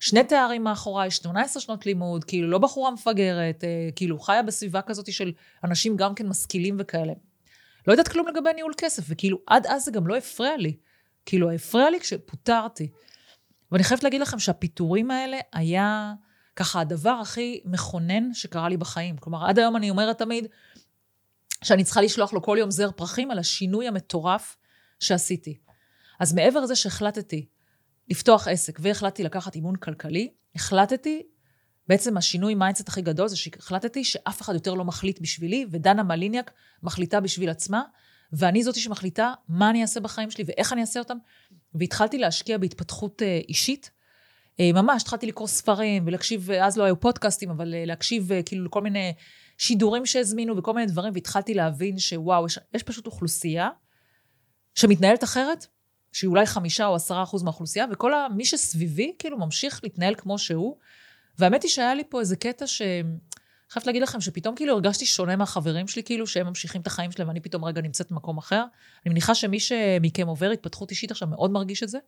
שני 0.00 0.24
תארים 0.24 0.64
מאחוריי, 0.64 1.10
18 1.10 1.62
שנות 1.62 1.86
לימוד, 1.86 2.24
כאילו 2.24 2.48
לא 2.48 2.58
בחורה 2.58 2.90
מפגרת, 2.90 3.64
אה, 3.64 3.88
כאילו 3.96 4.18
חיה 4.18 4.42
בסביבה 4.42 4.82
כזאת 4.82 5.12
של 5.12 5.32
אנשים 5.64 5.96
גם 5.96 6.14
כן 6.14 6.26
משכילים 6.26 6.76
וכאלה. 6.78 7.12
לא 7.86 7.92
יודעת 7.92 8.08
כלום 8.08 8.28
לגבי 8.28 8.52
ניהול 8.52 8.72
כסף, 8.76 9.02
וכאילו 9.08 9.38
עד 9.46 9.66
אז 9.66 9.84
זה 9.84 9.90
גם 9.90 10.06
לא 10.06 10.16
הפריע 10.16 10.56
לי. 10.56 10.76
כאילו, 11.26 11.50
הפריע 11.50 11.90
לי 11.90 12.00
כשפוטרתי. 12.00 12.90
ואני 13.72 13.84
חייבת 13.84 14.04
להגיד 14.04 14.20
לכם 14.20 14.38
שהפיטורים 14.38 15.10
האלה 15.10 15.38
היה 15.52 16.12
ככה 16.56 16.80
הדבר 16.80 17.10
הכי 17.10 17.60
מכונן 17.64 18.34
שקרה 18.34 18.68
לי 18.68 18.76
בחיים. 18.76 19.16
כלומר, 19.16 19.46
עד 19.46 19.58
היום 19.58 19.76
אני 19.76 19.90
אומרת 19.90 20.18
תמיד 20.18 20.46
שאני 21.64 21.84
צריכה 21.84 22.00
לשלוח 22.00 22.32
לו 22.32 22.42
כל 22.42 22.56
יום 22.60 22.70
זר 22.70 22.90
פרחים 22.90 23.30
על 23.30 23.38
השינוי 23.38 23.88
המטורף 23.88 24.56
שעשיתי. 25.00 25.58
אז 26.20 26.34
מעבר 26.34 26.60
לזה 26.60 26.76
שהחלטתי 26.76 27.46
לפתוח 28.08 28.48
עסק 28.48 28.78
והחלטתי 28.82 29.22
לקחת 29.24 29.54
אימון 29.54 29.76
כלכלי, 29.76 30.32
החלטתי, 30.54 31.22
בעצם 31.88 32.16
השינוי 32.16 32.54
mindset 32.54 32.88
הכי 32.88 33.02
גדול 33.02 33.28
זה 33.28 33.36
שהחלטתי 33.36 34.04
שאף 34.04 34.42
אחד 34.42 34.54
יותר 34.54 34.74
לא 34.74 34.84
מחליט 34.84 35.20
בשבילי, 35.20 35.66
ודנה 35.70 36.02
מליניאק 36.02 36.50
מחליטה 36.82 37.20
בשביל 37.20 37.50
עצמה, 37.50 37.82
ואני 38.32 38.62
זאתי 38.62 38.80
שמחליטה 38.80 39.34
מה 39.48 39.70
אני 39.70 39.82
אעשה 39.82 40.00
בחיים 40.00 40.30
שלי 40.30 40.44
ואיך 40.46 40.72
אני 40.72 40.80
אעשה 40.80 41.00
אותם. 41.00 41.16
והתחלתי 41.74 42.18
להשקיע 42.18 42.58
בהתפתחות 42.58 43.22
אה, 43.22 43.40
אישית. 43.48 43.90
אה, 44.60 44.70
ממש, 44.72 45.02
התחלתי 45.02 45.26
לקרוא 45.26 45.48
ספרים 45.48 46.06
ולהקשיב, 46.06 46.50
אז 46.50 46.76
לא 46.76 46.84
היו 46.84 47.00
פודקאסטים, 47.00 47.50
אבל 47.50 47.74
אה, 47.74 47.84
להקשיב 47.84 48.30
כאילו 48.46 48.64
לכל 48.64 48.82
מיני 48.82 49.12
שידורים 49.58 50.06
שהזמינו 50.06 50.56
וכל 50.56 50.72
מיני 50.72 50.86
דברים, 50.86 51.12
והתחלתי 51.14 51.54
להבין 51.54 51.98
שוואו, 51.98 52.46
יש, 52.46 52.58
יש 52.74 52.82
פשוט 52.82 53.06
אוכלוסייה 53.06 53.68
שמתנהלת 54.74 55.24
אחרת, 55.24 55.66
שהיא 56.12 56.28
אולי 56.28 56.46
חמישה 56.46 56.86
או 56.86 56.94
עשרה 56.94 57.22
אחוז 57.22 57.42
מהאוכלוסייה, 57.42 57.86
וכל 57.92 58.12
מי 58.36 58.44
שסביבי 58.44 59.14
כאילו 59.18 59.38
ממשיך 59.38 59.80
להתנהל 59.82 60.14
כמו 60.14 60.38
שהוא. 60.38 60.76
והאמת 61.38 61.62
היא 61.62 61.70
שהיה 61.70 61.94
לי 61.94 62.02
פה 62.08 62.20
איזה 62.20 62.36
קטע 62.36 62.66
ש... 62.66 62.82
חייבת 63.72 63.86
להגיד 63.86 64.02
לכם 64.02 64.20
שפתאום 64.20 64.54
כאילו 64.54 64.74
הרגשתי 64.74 65.06
שונה 65.06 65.36
מהחברים 65.36 65.88
שלי, 65.88 66.02
כאילו 66.02 66.26
שהם 66.26 66.46
ממשיכים 66.46 66.80
את 66.80 66.86
החיים 66.86 67.12
שלהם 67.12 67.28
ואני 67.28 67.40
פתאום 67.40 67.64
רגע 67.64 67.80
נמצאת 67.80 68.10
במקום 68.10 68.38
אחר. 68.38 68.64
אני 69.06 69.10
מניחה 69.10 69.34
שמי 69.34 69.60
שמכם 69.60 70.26
עובר 70.26 70.50
התפתחות 70.50 70.90
אישית 70.90 71.10
עכשיו 71.10 71.28
מאוד 71.28 71.50
מרגיש 71.50 71.82
את 71.82 71.88
זה. 71.88 71.98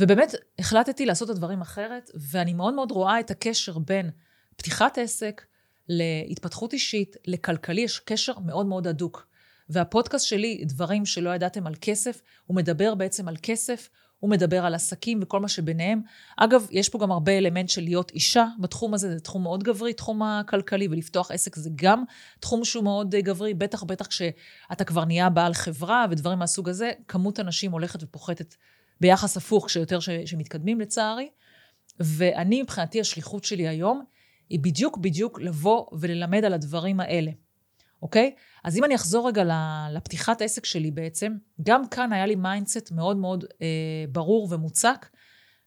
ובאמת 0.00 0.34
החלטתי 0.58 1.06
לעשות 1.06 1.30
את 1.30 1.34
הדברים 1.34 1.60
אחרת, 1.60 2.10
ואני 2.14 2.54
מאוד 2.54 2.74
מאוד 2.74 2.90
רואה 2.90 3.20
את 3.20 3.30
הקשר 3.30 3.78
בין 3.78 4.10
פתיחת 4.56 4.98
עסק 4.98 5.42
להתפתחות 5.88 6.72
אישית, 6.72 7.16
לכלכלי, 7.26 7.80
יש 7.80 7.98
קשר 7.98 8.38
מאוד 8.38 8.66
מאוד 8.66 8.86
הדוק. 8.86 9.26
והפודקאסט 9.68 10.26
שלי, 10.26 10.64
דברים 10.64 11.06
שלא 11.06 11.30
ידעתם 11.30 11.66
על 11.66 11.74
כסף, 11.80 12.22
הוא 12.46 12.56
מדבר 12.56 12.94
בעצם 12.94 13.28
על 13.28 13.36
כסף, 13.42 13.88
הוא 14.22 14.30
מדבר 14.30 14.66
על 14.66 14.74
עסקים 14.74 15.20
וכל 15.22 15.40
מה 15.40 15.48
שביניהם. 15.48 16.00
אגב, 16.36 16.66
יש 16.70 16.88
פה 16.88 16.98
גם 16.98 17.12
הרבה 17.12 17.38
אלמנט 17.38 17.68
של 17.68 17.82
להיות 17.82 18.10
אישה 18.10 18.46
בתחום 18.58 18.94
הזה, 18.94 19.10
זה 19.10 19.20
תחום 19.20 19.42
מאוד 19.42 19.62
גברי, 19.62 19.92
תחום 19.92 20.22
הכלכלי, 20.22 20.88
ולפתוח 20.90 21.30
עסק 21.30 21.56
זה 21.56 21.70
גם 21.74 22.04
תחום 22.40 22.64
שהוא 22.64 22.84
מאוד 22.84 23.14
גברי, 23.14 23.54
בטח 23.54 23.82
בטח 23.82 24.06
כשאתה 24.06 24.84
כבר 24.86 25.04
נהיה 25.04 25.30
בעל 25.30 25.54
חברה 25.54 26.06
ודברים 26.10 26.38
מהסוג 26.38 26.68
הזה, 26.68 26.90
כמות 27.08 27.38
הנשים 27.38 27.72
הולכת 27.72 28.02
ופוחתת 28.02 28.54
ביחס 29.00 29.36
הפוך, 29.36 29.66
כשיותר 29.66 30.00
ש, 30.00 30.08
שמתקדמים 30.10 30.80
לצערי. 30.80 31.28
ואני, 32.00 32.62
מבחינתי, 32.62 33.00
השליחות 33.00 33.44
שלי 33.44 33.68
היום, 33.68 34.04
היא 34.48 34.60
בדיוק 34.60 34.98
בדיוק 34.98 35.40
לבוא 35.40 35.86
וללמד 35.92 36.44
על 36.44 36.52
הדברים 36.52 37.00
האלה. 37.00 37.30
אוקיי? 38.02 38.34
אז 38.64 38.76
אם 38.76 38.84
אני 38.84 38.94
אחזור 38.94 39.28
רגע 39.28 39.42
לפתיחת 39.92 40.42
עסק 40.42 40.64
שלי 40.64 40.90
בעצם, 40.90 41.32
גם 41.62 41.88
כאן 41.88 42.12
היה 42.12 42.26
לי 42.26 42.34
mindset 42.34 42.92
מאוד 42.92 43.16
מאוד 43.16 43.44
אה, 43.62 43.66
ברור 44.08 44.48
ומוצק, 44.50 45.08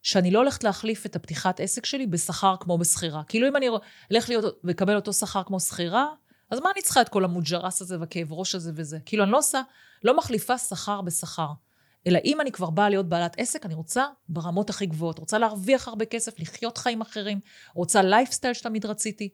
שאני 0.02 0.32
לא 0.32 0.40
הולכת 0.40 0.64
להחליף 0.64 1.06
את 1.06 1.16
הפתיחת 1.16 1.60
עסק 1.60 1.86
שלי 1.86 2.08
בשכר 2.08 2.56
כמו 2.60 2.78
בשכירה. 2.78 3.24
כאילו 3.28 3.48
אם 3.48 3.56
אני 3.56 3.68
אלך 4.12 4.30
להיות 4.30 4.60
ולקבל 4.64 4.96
אותו 4.96 5.14
שכר 5.14 5.44
כמו 5.44 5.60
שכירה, 5.60 6.08
אז 6.52 6.60
מה 6.60 6.70
אני 6.74 6.82
צריכה 6.82 7.02
את 7.02 7.10
כל 7.10 7.26
המוג'רס 7.26 7.82
הזה 7.82 8.00
והכאב 8.00 8.34
ראש 8.34 8.56
הזה 8.56 8.72
וזה? 8.76 8.98
כאילו 9.06 9.24
אני 9.24 9.32
לא 9.32 9.38
עושה, 9.38 9.62
לא 10.04 10.18
מחליפה 10.18 10.58
שכר 10.58 11.02
בשכר. 11.02 11.48
אלא 12.08 12.20
אם 12.26 12.42
אני 12.42 12.52
כבר 12.52 12.70
באה 12.70 12.90
להיות 12.90 13.10
בעלת 13.10 13.36
עסק, 13.38 13.66
אני 13.66 13.74
רוצה 13.74 14.06
ברמות 14.30 14.70
הכי 14.70 14.86
גבוהות. 14.86 15.20
רוצה 15.20 15.38
להרוויח 15.38 15.88
הרבה 15.88 16.06
כסף, 16.06 16.40
לחיות 16.40 16.78
חיים 16.78 17.02
אחרים, 17.02 17.40
רוצה 17.74 18.02
לייפסטייל 18.02 18.54
שתמיד 18.54 18.86
רציתי. 18.86 19.30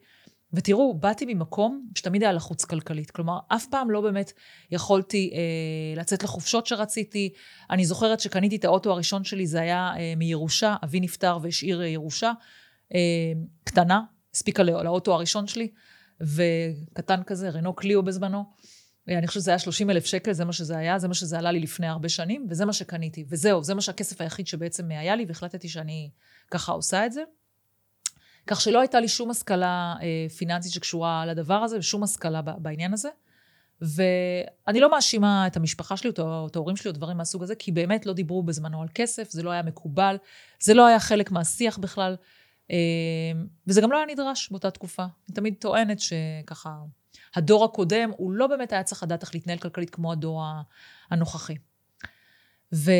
ותראו, 0.53 0.93
באתי 0.99 1.25
ממקום 1.33 1.87
שתמיד 1.95 2.23
היה 2.23 2.31
לחוץ 2.31 2.65
כלכלית. 2.65 3.11
כלומר, 3.11 3.39
אף 3.47 3.65
פעם 3.65 3.91
לא 3.91 4.01
באמת 4.01 4.31
יכולתי 4.71 5.31
אה, 5.33 6.01
לצאת 6.01 6.23
לחופשות 6.23 6.67
שרציתי. 6.67 7.33
אני 7.69 7.85
זוכרת 7.85 8.19
שקניתי 8.19 8.55
את 8.55 8.65
האוטו 8.65 8.91
הראשון 8.91 9.23
שלי, 9.23 9.47
זה 9.47 9.61
היה 9.61 9.91
אה, 9.97 10.13
מירושה, 10.17 10.75
אבי 10.83 10.99
נפטר 10.99 11.37
והשאיר 11.41 11.81
אה, 11.81 11.87
ירושה 11.87 12.31
אה, 12.93 12.99
קטנה, 13.63 14.01
הספיקה 14.33 14.63
לא, 14.63 14.83
לאוטו 14.83 15.13
הראשון 15.13 15.47
שלי, 15.47 15.71
וקטן 16.21 17.23
כזה, 17.23 17.49
רנו 17.49 17.73
קליו 17.73 18.03
בזמנו. 18.03 18.45
אה, 19.09 19.17
אני 19.17 19.27
חושבת 19.27 19.41
שזה 19.41 19.51
היה 19.51 19.59
30 19.59 19.89
אלף 19.89 20.05
שקל, 20.05 20.33
זה 20.33 20.45
מה 20.45 20.53
שזה 20.53 20.77
היה, 20.77 20.99
זה 20.99 21.07
מה 21.07 21.13
שזה 21.13 21.39
עלה 21.39 21.51
לי 21.51 21.59
לפני 21.59 21.87
הרבה 21.87 22.09
שנים, 22.09 22.47
וזה 22.49 22.65
מה 22.65 22.73
שקניתי. 22.73 23.25
וזהו, 23.29 23.63
זה 23.63 23.73
מה 23.73 23.81
שהכסף 23.81 24.21
היחיד 24.21 24.47
שבעצם 24.47 24.91
היה 24.91 25.15
לי, 25.15 25.25
והחלטתי 25.27 25.69
שאני 25.69 26.09
ככה 26.51 26.71
עושה 26.71 27.05
את 27.05 27.13
זה. 27.13 27.23
כך 28.47 28.61
שלא 28.61 28.79
הייתה 28.79 28.99
לי 28.99 29.07
שום 29.07 29.29
השכלה 29.29 29.95
אה, 30.01 30.29
פיננסית 30.37 30.71
שקשורה 30.71 31.25
לדבר 31.25 31.53
הזה, 31.53 31.77
ושום 31.77 32.03
השכלה 32.03 32.41
בעניין 32.41 32.93
הזה. 32.93 33.09
ואני 33.81 34.79
לא 34.79 34.91
מאשימה 34.91 35.47
את 35.47 35.57
המשפחה 35.57 35.97
שלי 35.97 36.09
או 36.19 36.47
את 36.47 36.55
ההורים 36.55 36.75
שלי 36.75 36.89
או 36.89 36.95
דברים 36.95 37.17
מהסוג 37.17 37.43
הזה, 37.43 37.55
כי 37.55 37.71
באמת 37.71 38.05
לא 38.05 38.13
דיברו 38.13 38.43
בזמנו 38.43 38.81
על 38.81 38.87
כסף, 38.95 39.31
זה 39.31 39.43
לא 39.43 39.51
היה 39.51 39.63
מקובל, 39.63 40.17
זה 40.59 40.73
לא 40.73 40.85
היה 40.85 40.99
חלק 40.99 41.31
מהשיח 41.31 41.77
בכלל, 41.77 42.15
אה, 42.71 42.77
וזה 43.67 43.81
גם 43.81 43.91
לא 43.91 43.97
היה 43.97 44.05
נדרש 44.05 44.49
באותה 44.49 44.71
תקופה. 44.71 45.03
אני 45.03 45.35
תמיד 45.35 45.55
טוענת 45.59 45.99
שככה, 45.99 46.75
הדור 47.35 47.65
הקודם, 47.65 48.11
הוא 48.17 48.31
לא 48.31 48.47
באמת 48.47 48.73
היה 48.73 48.83
צריך 48.83 49.03
לדעת 49.03 49.23
איך 49.23 49.33
להתנהל 49.33 49.57
כלכלית 49.57 49.89
כמו 49.89 50.11
הדור 50.11 50.43
הנוכחי. 51.11 51.55
וכשאני 52.71 52.95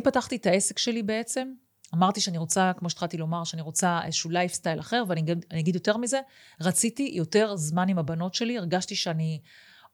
פתחתי 0.00 0.36
את 0.36 0.46
העסק 0.46 0.78
שלי 0.78 1.02
בעצם, 1.02 1.52
אמרתי 1.96 2.20
שאני 2.20 2.38
רוצה, 2.38 2.72
כמו 2.76 2.90
שהתחלתי 2.90 3.16
לומר, 3.16 3.44
שאני 3.44 3.62
רוצה 3.62 4.00
איזשהו 4.04 4.30
לייפסטייל 4.30 4.80
אחר, 4.80 5.04
ואני 5.08 5.22
אגיד, 5.52 5.74
יותר 5.74 5.96
מזה, 5.96 6.20
רציתי 6.60 7.12
יותר 7.14 7.56
זמן 7.56 7.88
עם 7.88 7.98
הבנות 7.98 8.34
שלי, 8.34 8.58
הרגשתי 8.58 8.94
שאני 8.94 9.40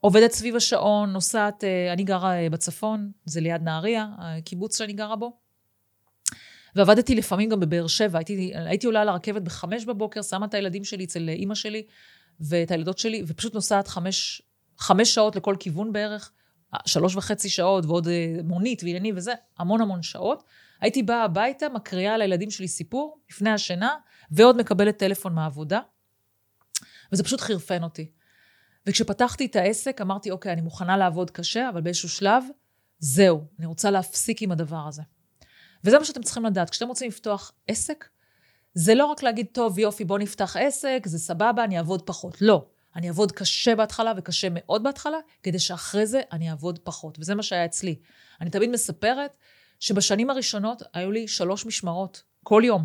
עובדת 0.01 0.33
סביב 0.33 0.57
השעון, 0.57 1.13
נוסעת, 1.13 1.65
אה, 1.65 1.93
אני 1.93 2.05
גרה 2.05 2.35
אה, 2.35 2.51
בצפון, 2.51 3.11
זה 3.25 3.41
ליד 3.41 3.63
נהריה, 3.63 4.07
הקיבוץ 4.19 4.79
שאני 4.79 4.93
גרה 4.93 5.17
בו. 5.17 5.37
ועבדתי 6.77 7.15
לפעמים 7.15 7.49
גם 7.49 7.61
בבאר 7.61 7.87
שבע, 7.87 8.19
הייתי, 8.19 8.53
הייתי 8.55 8.87
עולה 8.87 9.05
לרכבת 9.05 9.43
בחמש 9.43 9.85
בבוקר, 9.85 10.23
שמה 10.23 10.47
את 10.47 10.55
הילדים 10.55 10.85
שלי 10.85 11.05
אצל 11.05 11.29
אימא 11.29 11.55
שלי 11.55 11.83
ואת 12.41 12.71
הילדות 12.71 12.99
שלי, 12.99 13.23
ופשוט 13.27 13.55
נוסעת 13.55 13.89
חמש, 13.89 14.43
חמש 14.79 15.15
שעות 15.15 15.37
לכל 15.37 15.57
כיוון 15.61 15.93
בערך, 15.93 16.33
שלוש 16.87 17.17
וחצי 17.17 17.49
שעות 17.49 17.87
ועוד 17.87 18.09
אה, 18.09 18.37
מונית 18.45 18.83
ועניינים 18.83 19.17
וזה, 19.17 19.33
המון 19.59 19.81
המון 19.81 20.03
שעות. 20.03 20.45
הייתי 20.83 21.03
באה 21.03 21.25
הביתה, 21.25 21.69
מקריאה 21.69 22.17
לילדים 22.17 22.51
שלי 22.51 22.69
סיפור 22.69 23.21
לפני 23.31 23.51
השינה, 23.51 23.97
ועוד 24.31 24.57
מקבלת 24.57 24.99
טלפון 24.99 25.35
מהעבודה, 25.35 25.81
וזה 27.13 27.25
פשוט 27.25 27.41
חירפן 27.41 27.83
אותי. 27.83 28.11
וכשפתחתי 28.87 29.47
את 29.47 29.57
העסק, 29.57 30.01
אמרתי, 30.01 30.31
אוקיי, 30.31 30.53
אני 30.53 30.61
מוכנה 30.61 30.97
לעבוד 30.97 31.31
קשה, 31.31 31.69
אבל 31.69 31.81
באיזשהו 31.81 32.09
שלב, 32.09 32.45
זהו, 32.99 33.45
אני 33.59 33.67
רוצה 33.67 33.91
להפסיק 33.91 34.43
עם 34.43 34.53
הדבר 34.53 34.85
הזה. 34.89 35.03
וזה 35.85 35.99
מה 35.99 36.05
שאתם 36.05 36.23
צריכים 36.23 36.45
לדעת. 36.45 36.71
כשאתם 36.71 36.89
רוצים 36.89 37.09
לפתוח 37.09 37.53
עסק, 37.69 38.09
זה 38.75 38.95
לא 38.95 39.07
רק 39.07 39.23
להגיד, 39.23 39.47
טוב, 39.53 39.79
יופי, 39.79 40.05
בוא 40.05 40.19
נפתח 40.19 40.57
עסק, 40.57 41.03
זה 41.05 41.19
סבבה, 41.19 41.65
אני 41.65 41.79
אעבוד 41.79 42.03
פחות. 42.03 42.43
לא. 42.43 42.67
אני 42.97 43.09
אעבוד 43.09 43.33
קשה 43.33 43.77
בהתחלה 43.77 44.13
וקשה 44.17 44.49
מאוד 44.51 44.83
בהתחלה, 44.83 45.19
כדי 45.43 45.59
שאחרי 45.59 46.07
זה 46.07 46.21
אני 46.33 46.51
אעבוד 46.51 46.79
פחות. 46.79 47.19
וזה 47.19 47.35
מה 47.35 47.43
שהיה 47.43 47.65
אצלי. 47.65 47.97
אני 48.41 48.51
תמיד 48.51 48.71
מספרת 48.71 49.37
שבשנים 49.83 50.31
הראשונות 50.31 50.83
היו 50.93 51.11
לי 51.11 51.29
שלוש 51.29 51.67
משמרות, 51.67 52.23
כל 52.43 52.63
יום. 52.65 52.85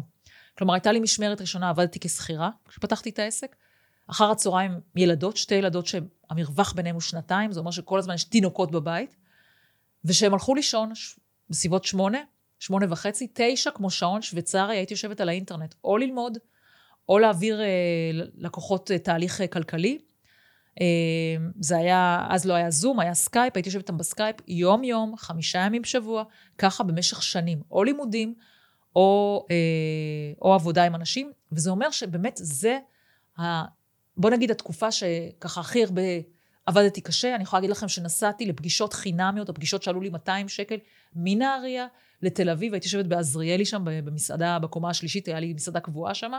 כלומר, 0.57 0.73
הייתה 0.73 0.91
לי 0.91 0.99
משמרת 0.99 1.41
ראשונה, 1.41 1.69
עבדתי 1.69 1.99
כשכירה, 1.99 2.49
כשפתחתי 2.69 3.09
את 3.09 3.19
העסק. 3.19 3.55
אחר 4.07 4.31
הצהריים 4.31 4.71
ילדות, 4.95 5.37
שתי 5.37 5.55
ילדות 5.55 5.85
שהמרווח 5.85 6.73
ביניהם 6.73 6.95
הוא 6.95 7.01
שנתיים, 7.01 7.51
זה 7.51 7.59
אומר 7.59 7.71
שכל 7.71 7.99
הזמן 7.99 8.13
יש 8.13 8.23
תינוקות 8.23 8.71
בבית. 8.71 9.15
וכשהם 10.05 10.33
הלכו 10.33 10.55
לישון 10.55 10.91
בסביבות 11.49 11.85
שמונה, 11.85 12.19
שמונה 12.59 12.85
וחצי, 12.89 13.27
תשע, 13.33 13.71
כמו 13.71 13.89
שעון 13.89 14.21
שוויצרי, 14.21 14.77
הייתי 14.77 14.93
יושבת 14.93 15.21
על 15.21 15.29
האינטרנט, 15.29 15.75
או 15.83 15.97
ללמוד, 15.97 16.37
או 17.09 17.19
להעביר 17.19 17.61
אה, 17.61 17.67
לקוחות 18.37 18.91
אה, 18.91 18.99
תהליך 18.99 19.41
אה, 19.41 19.47
כלכלי. 19.47 19.99
אה, 20.81 21.45
זה 21.59 21.77
היה, 21.77 22.27
אז 22.29 22.45
לא 22.45 22.53
היה 22.53 22.71
זום, 22.71 22.99
היה 22.99 23.13
סקייפ, 23.13 23.55
הייתי 23.55 23.69
יושבת 23.69 23.81
איתם 23.81 23.97
בסקייפ 23.97 24.35
יום-יום, 24.47 25.17
חמישה 25.17 25.59
ימים 25.59 25.81
בשבוע, 25.81 26.23
ככה 26.57 26.83
במשך 26.83 27.23
שנים, 27.23 27.61
או 27.71 27.83
לימודים, 27.83 28.33
או, 28.95 29.45
אה, 29.51 29.55
או 30.41 30.53
עבודה 30.53 30.83
עם 30.83 30.95
אנשים, 30.95 31.31
וזה 31.51 31.69
אומר 31.69 31.91
שבאמת 31.91 32.39
זה, 32.41 32.77
ה, 33.39 33.63
בוא 34.17 34.29
נגיד 34.29 34.51
התקופה 34.51 34.91
שככה 34.91 35.61
הכי 35.61 35.83
הרבה 35.83 36.01
עבדתי 36.65 37.01
קשה, 37.01 37.35
אני 37.35 37.43
יכולה 37.43 37.59
להגיד 37.59 37.71
לכם 37.71 37.87
שנסעתי 37.87 38.45
לפגישות 38.45 38.93
חינמיות, 38.93 39.49
הפגישות 39.49 39.83
שעלו 39.83 40.01
לי 40.01 40.09
200 40.09 40.49
שקל, 40.49 40.75
מנהריה 41.15 41.87
לתל 42.21 42.49
אביב, 42.49 42.73
הייתי 42.73 42.87
יושבת 42.87 43.05
בעזריאלי 43.05 43.65
שם, 43.65 43.83
במסעדה, 43.85 44.59
בקומה 44.59 44.89
השלישית, 44.89 45.27
היה 45.27 45.39
לי 45.39 45.53
מסעדה 45.53 45.79
קבועה 45.79 46.13
שם, 46.13 46.31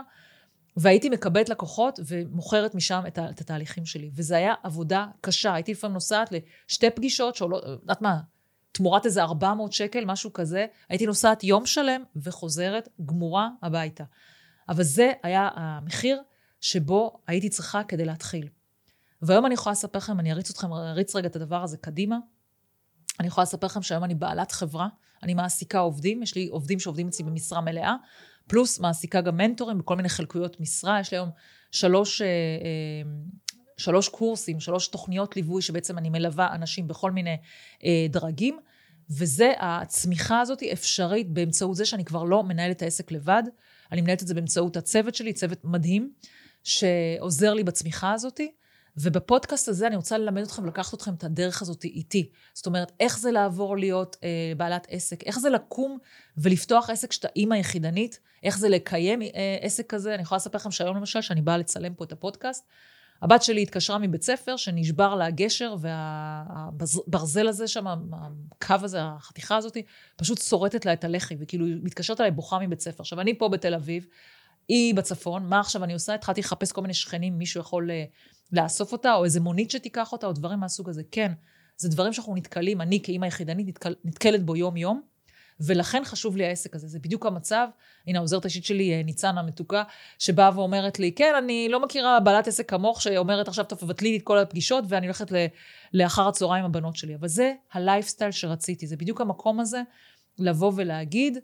והייתי 0.79 1.09
מקבלת 1.09 1.49
לקוחות 1.49 1.99
ומוכרת 2.07 2.75
משם 2.75 3.03
את, 3.07 3.19
את 3.19 3.41
התהליכים 3.41 3.85
שלי. 3.85 4.11
וזו 4.15 4.35
הייתה 4.35 4.53
עבודה 4.63 5.05
קשה. 5.21 5.53
הייתי 5.53 5.71
לפעמים 5.71 5.93
נוסעת 5.93 6.29
לשתי 6.31 6.89
פגישות 6.89 7.35
שעולות, 7.35 7.63
יודעת 7.65 8.01
מה, 8.01 8.19
תמורת 8.71 9.05
איזה 9.05 9.23
400 9.23 9.73
שקל, 9.73 10.05
משהו 10.05 10.33
כזה. 10.33 10.65
הייתי 10.89 11.05
נוסעת 11.05 11.43
יום 11.43 11.65
שלם 11.65 12.03
וחוזרת 12.15 12.89
גמורה 13.05 13.49
הביתה. 13.61 14.03
אבל 14.69 14.83
זה 14.83 15.11
היה 15.23 15.49
המחיר 15.53 16.21
שבו 16.61 17.19
הייתי 17.27 17.49
צריכה 17.49 17.83
כדי 17.83 18.05
להתחיל. 18.05 18.47
והיום 19.21 19.45
אני 19.45 19.53
יכולה 19.53 19.71
לספר 19.71 19.99
לכם, 19.99 20.19
אני 20.19 20.31
אריץ 20.31 20.49
אתכם, 20.49 20.73
אריץ 20.73 21.15
רגע 21.15 21.27
את 21.27 21.35
הדבר 21.35 21.63
הזה 21.63 21.77
קדימה. 21.77 22.17
אני 23.19 23.27
יכולה 23.27 23.43
לספר 23.43 23.67
לכם 23.67 23.81
שהיום 23.81 24.03
אני 24.03 24.15
בעלת 24.15 24.51
חברה, 24.51 24.87
אני 25.23 25.33
מעסיקה 25.33 25.79
עובדים, 25.79 26.23
יש 26.23 26.35
לי 26.35 26.47
עובדים 26.47 26.79
שעובדים 26.79 27.07
אצלי 27.07 27.25
במשרה 27.25 27.61
מלאה, 27.61 27.95
פלוס 28.49 28.79
מעסיקה 28.79 29.21
גם 29.21 29.37
מנטורים 29.37 29.77
בכל 29.77 29.95
מיני 29.95 30.09
חלקויות 30.09 30.59
משרה, 30.59 30.99
יש 30.99 31.11
לי 31.11 31.17
היום 31.17 31.29
שלוש, 31.71 32.21
אה, 32.21 32.27
אה, 32.27 33.11
שלוש 33.77 34.09
קורסים, 34.09 34.59
שלוש 34.59 34.87
תוכניות 34.87 35.35
ליווי 35.35 35.61
שבעצם 35.61 35.97
אני 35.97 36.09
מלווה 36.09 36.55
אנשים 36.55 36.87
בכל 36.87 37.11
מיני 37.11 37.37
אה, 37.83 38.05
דרגים, 38.09 38.59
וזה, 39.09 39.53
הצמיחה 39.59 40.41
הזאת 40.41 40.63
אפשרית 40.63 41.29
באמצעות 41.29 41.75
זה 41.75 41.85
שאני 41.85 42.05
כבר 42.05 42.23
לא 42.23 42.43
מנהלת 42.43 42.77
את 42.77 42.81
העסק 42.81 43.11
לבד, 43.11 43.43
אני 43.91 44.01
מנהלת 44.01 44.21
את 44.21 44.27
זה 44.27 44.33
באמצעות 44.33 44.77
הצוות 44.77 45.15
שלי, 45.15 45.33
צוות 45.33 45.65
מדהים, 45.65 46.11
שעוזר 46.63 47.53
לי 47.53 47.63
בצמיחה 47.63 48.13
הזאתי. 48.13 48.51
ובפודקאסט 48.97 49.67
הזה 49.67 49.87
אני 49.87 49.95
רוצה 49.95 50.17
ללמד 50.17 50.41
אתכם, 50.41 50.65
לקחת 50.65 50.93
אתכם 50.93 51.13
את 51.13 51.23
הדרך 51.23 51.61
הזאת 51.61 51.83
איתי. 51.83 52.29
זאת 52.53 52.65
אומרת, 52.65 52.91
איך 52.99 53.19
זה 53.19 53.31
לעבור 53.31 53.77
להיות 53.77 54.17
אה, 54.23 54.53
בעלת 54.57 54.87
עסק, 54.89 55.23
איך 55.23 55.39
זה 55.39 55.49
לקום 55.49 55.97
ולפתוח 56.37 56.89
עסק 56.89 57.09
כשאתה 57.09 57.27
אימא 57.35 57.55
יחידנית, 57.55 58.19
איך 58.43 58.57
זה 58.57 58.69
לקיים 58.69 59.21
אה, 59.21 59.57
עסק 59.61 59.89
כזה. 59.89 60.13
אני 60.15 60.21
יכולה 60.21 60.37
לספר 60.37 60.57
לכם 60.57 60.71
שהיום 60.71 60.97
למשל, 60.97 61.21
שאני 61.21 61.41
באה 61.41 61.57
לצלם 61.57 61.93
פה 61.93 62.03
את 62.03 62.11
הפודקאסט, 62.11 62.65
הבת 63.21 63.43
שלי 63.43 63.61
התקשרה 63.61 63.97
מבית 63.97 64.23
ספר 64.23 64.57
שנשבר 64.57 65.15
לה 65.15 65.25
הגשר, 65.25 65.75
והברזל 65.79 67.47
הזה 67.47 67.67
שם, 67.67 67.87
הקו 68.51 68.75
הזה, 68.81 69.03
החתיכה 69.03 69.57
הזאת, 69.57 69.77
פשוט 70.15 70.41
שורטת 70.41 70.85
לה 70.85 70.93
את 70.93 71.03
הלחי, 71.03 71.35
וכאילו 71.39 71.65
היא 71.65 71.75
מתקשרת 71.83 72.19
אליי 72.19 72.31
בוכה 72.31 72.59
מבית 72.59 72.79
ספר. 72.79 72.97
עכשיו, 72.99 73.21
אני 73.21 73.37
פה 73.37 73.49
בתל 73.49 73.73
אביב, 73.73 74.05
היא 74.67 74.95
בצפון, 74.95 75.45
מה 75.45 75.59
עכשיו 75.59 75.83
אני 75.83 75.93
עושה? 75.93 76.13
התחלתי 76.13 76.41
לחפש 76.41 76.71
כל 76.71 76.81
מיני 76.81 76.93
שכנים, 76.93 77.37
מישהו 77.37 77.61
יכול... 77.61 77.91
אה, 77.91 78.03
לאסוף 78.51 78.91
אותה, 78.91 79.13
או 79.13 79.25
איזה 79.25 79.39
מונית 79.39 79.71
שתיקח 79.71 80.11
אותה, 80.11 80.27
או 80.27 80.33
דברים 80.33 80.59
מהסוג 80.59 80.89
הזה. 80.89 81.01
כן, 81.11 81.31
זה 81.77 81.89
דברים 81.89 82.13
שאנחנו 82.13 82.35
נתקלים, 82.35 82.81
אני 82.81 83.03
כאימא 83.03 83.25
יחידנית 83.25 83.67
נתקל, 83.67 83.95
נתקלת 84.03 84.43
בו 84.43 84.55
יום-יום, 84.55 85.01
ולכן 85.59 86.01
חשוב 86.05 86.37
לי 86.37 86.45
העסק 86.45 86.75
הזה. 86.75 86.87
זה 86.87 86.99
בדיוק 86.99 87.25
המצב. 87.25 87.67
הנה, 88.07 88.19
העוזרת 88.19 88.45
האישית 88.45 88.65
שלי, 88.65 88.93
אה, 88.93 89.03
ניצן 89.03 89.37
המתוקה, 89.37 89.83
שבאה 90.19 90.51
ואומרת 90.55 90.99
לי, 90.99 91.11
כן, 91.11 91.33
אני 91.37 91.67
לא 91.69 91.79
מכירה 91.79 92.19
בעלת 92.19 92.47
עסק 92.47 92.69
כמוך, 92.69 93.01
שאומרת 93.01 93.47
עכשיו, 93.47 93.65
טוב, 93.65 93.79
תבטלי 93.79 94.11
לי 94.11 94.17
את 94.17 94.23
כל 94.23 94.37
הפגישות, 94.37 94.83
ואני 94.87 95.05
הולכת 95.05 95.31
לאחר 95.93 96.27
הצהריים 96.27 96.65
עם 96.65 96.71
הבנות 96.71 96.95
שלי. 96.95 97.15
אבל 97.15 97.27
זה 97.27 97.53
הלייפסטייל 97.73 98.31
שרציתי, 98.31 98.87
זה 98.87 98.97
בדיוק 98.97 99.21
המקום 99.21 99.59
הזה, 99.59 99.81
לבוא 100.37 100.71
ולהגיד, 100.75 101.37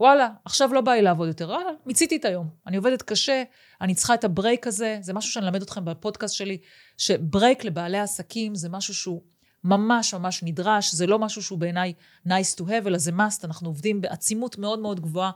וואלה, 0.00 0.28
עכשיו 0.44 0.74
לא 0.74 0.80
בא 0.80 0.92
לי 0.92 1.02
לעבוד 1.02 1.28
יותר, 1.28 1.48
וואלה, 1.48 1.70
מיציתי 1.86 2.16
את 2.16 2.24
היום. 2.24 2.48
אני 2.66 2.76
עובדת 2.76 3.02
קשה, 3.02 3.42
אני 3.80 3.94
צריכה 3.94 4.14
את 4.14 4.24
ה 4.24 4.31
break 4.31 4.66
הזה, 4.66 4.98
זה 5.00 5.12
משהו 5.12 5.32
שאני 5.32 5.46
אלמד 5.46 5.62
אתכם 5.62 5.84
בפודקאסט 5.84 6.34
שלי, 6.34 6.58
ש 6.96 7.15
break 7.15 7.64
לבעלי 7.64 7.98
עסקים 7.98 8.54
זה 8.54 8.68
משהו 8.68 8.94
שהוא 8.94 9.22
ממש 9.64 10.14
ממש 10.14 10.42
נדרש, 10.42 10.94
זה 10.94 11.06
לא 11.06 11.18
משהו 11.18 11.42
שהוא 11.42 11.58
בעיניי 11.58 11.92
nice 12.26 12.60
to 12.60 12.62
have, 12.62 12.86
אלא 12.86 12.98
זה 12.98 13.10
must, 13.10 13.44
אנחנו 13.44 13.68
עובדים 13.68 14.00
בעצימות 14.00 14.58
מאוד 14.58 14.78
מאוד 14.78 15.00
גבוהה 15.00 15.30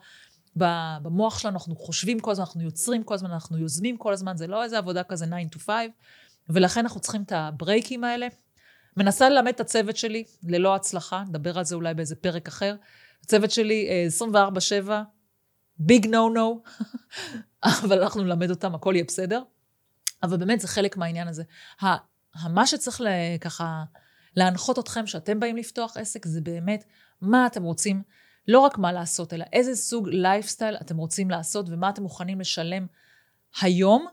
במוח 1.02 1.38
שלנו, 1.38 1.54
אנחנו 1.54 1.76
חושבים 1.76 2.20
כל 2.20 2.30
הזמן, 2.30 2.44
אנחנו 2.44 2.62
יוצרים 2.62 3.02
כל 3.02 3.14
הזמן, 3.14 3.30
אנחנו 3.30 3.58
יוזמים 3.58 3.96
כל 3.96 4.12
הזמן, 4.12 4.36
זה 4.36 4.46
לא 4.46 4.64
איזה 4.64 4.78
עבודה 4.78 5.02
כזה 5.02 5.26
9 5.26 5.58
to 5.58 5.58
5, 5.58 5.74
ולכן 6.48 6.80
אנחנו 6.80 7.00
צריכים 7.00 7.22
את 7.22 7.32
ה 7.32 7.41
break 7.41 7.86
ים 7.86 8.04
האלה. 8.04 8.26
מנסה 8.96 9.28
ללמד 9.28 9.52
את 9.52 9.60
הצוות 9.60 9.96
שלי, 9.96 10.24
ללא 10.42 10.74
הצלחה, 10.74 11.24
נדבר 11.28 11.58
על 11.58 11.64
זה 11.64 11.74
אולי 11.74 11.94
באיזה 11.94 12.16
פרק 12.16 12.48
אחר. 12.48 12.74
הצוות 13.24 13.50
שלי 13.50 14.08
24-7, 14.86 14.90
big 15.78 16.06
no 16.06 16.28
no, 16.28 16.62
אבל 17.82 18.02
אנחנו 18.02 18.22
נלמד 18.22 18.50
אותם, 18.50 18.74
הכל 18.74 18.92
יהיה 18.94 19.04
בסדר. 19.04 19.42
אבל 20.22 20.36
באמת 20.36 20.60
זה 20.60 20.68
חלק 20.68 20.96
מהעניין 20.96 21.28
הזה. 21.28 21.42
מה 22.50 22.66
שצריך 22.66 23.00
ככה 23.40 23.84
להנחות 24.36 24.78
אתכם, 24.78 25.06
שאתם 25.06 25.40
באים 25.40 25.56
לפתוח 25.56 25.96
עסק, 25.96 26.26
זה 26.26 26.40
באמת 26.40 26.84
מה 27.20 27.46
אתם 27.46 27.62
רוצים, 27.62 28.02
לא 28.48 28.58
רק 28.58 28.78
מה 28.78 28.92
לעשות, 28.92 29.32
אלא 29.32 29.44
איזה 29.52 29.76
סוג 29.76 30.08
לייפסטייל 30.08 30.76
אתם 30.76 30.96
רוצים 30.96 31.30
לעשות 31.30 31.66
ומה 31.68 31.90
אתם 31.90 32.02
מוכנים 32.02 32.40
לשלם 32.40 32.86
היום 33.60 34.06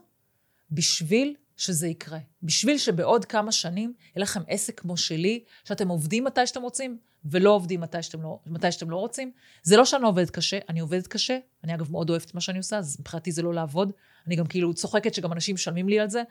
בשביל 0.70 1.34
שזה 1.56 1.88
יקרה. 1.88 2.18
בשביל 2.42 2.78
שבעוד 2.78 3.24
כמה 3.24 3.52
שנים 3.52 3.92
יהיה 4.16 4.22
לכם 4.22 4.40
עסק 4.48 4.80
כמו 4.80 4.96
שלי, 4.96 5.44
שאתם 5.64 5.88
עובדים 5.88 6.24
מתי 6.24 6.46
שאתם 6.46 6.62
רוצים, 6.62 6.98
ולא 7.24 7.50
עובדים 7.50 7.80
מתי 7.80 8.02
שאתם 8.02 8.22
לא, 8.22 8.38
מתי 8.46 8.72
שאתם 8.72 8.90
לא 8.90 8.96
רוצים. 8.96 9.32
זה 9.62 9.76
לא 9.76 9.84
שאני 9.84 10.04
עובדת 10.04 10.30
קשה, 10.30 10.58
אני 10.68 10.80
עובדת 10.80 11.06
קשה. 11.06 11.38
אני 11.64 11.74
אגב 11.74 11.92
מאוד 11.92 12.10
אוהבת 12.10 12.34
מה 12.34 12.40
שאני 12.40 12.58
עושה, 12.58 12.78
אז 12.78 12.96
מבחינתי 13.00 13.32
זה 13.32 13.42
לא 13.42 13.54
לעבוד. 13.54 13.92
אני 14.26 14.36
גם 14.36 14.46
כאילו 14.46 14.74
צוחקת 14.74 15.14
שגם 15.14 15.32
אנשים 15.32 15.54
משלמים 15.54 15.88
לי 15.88 16.00
על 16.00 16.10
זה. 16.10 16.22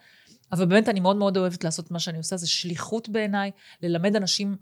אבל 0.52 0.66
באמת 0.66 0.90
אני 0.90 1.00
מאוד 1.00 1.16
מאוד 1.16 1.38
אוהבת 1.38 1.64
לעשות 1.64 1.92
מה 1.92 2.00
שאני 2.00 2.18
עושה, 2.18 2.38
זה 2.38 2.48
שליחות 2.48 3.10
בעיניי, 3.10 3.52
ללמד 3.82 4.16
אנשים 4.16 4.58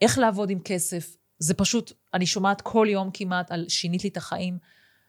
איך 0.00 0.18
לעבוד 0.18 0.50
עם 0.50 0.58
כסף. 0.64 1.16
זה 1.38 1.54
פשוט, 1.54 1.92
אני 2.14 2.26
שומעת 2.26 2.60
כל 2.60 2.86
יום 2.90 3.10
כמעט 3.14 3.52
על 3.52 3.64
שינית 3.68 4.04
לי 4.04 4.10
את 4.10 4.16
החיים. 4.16 4.58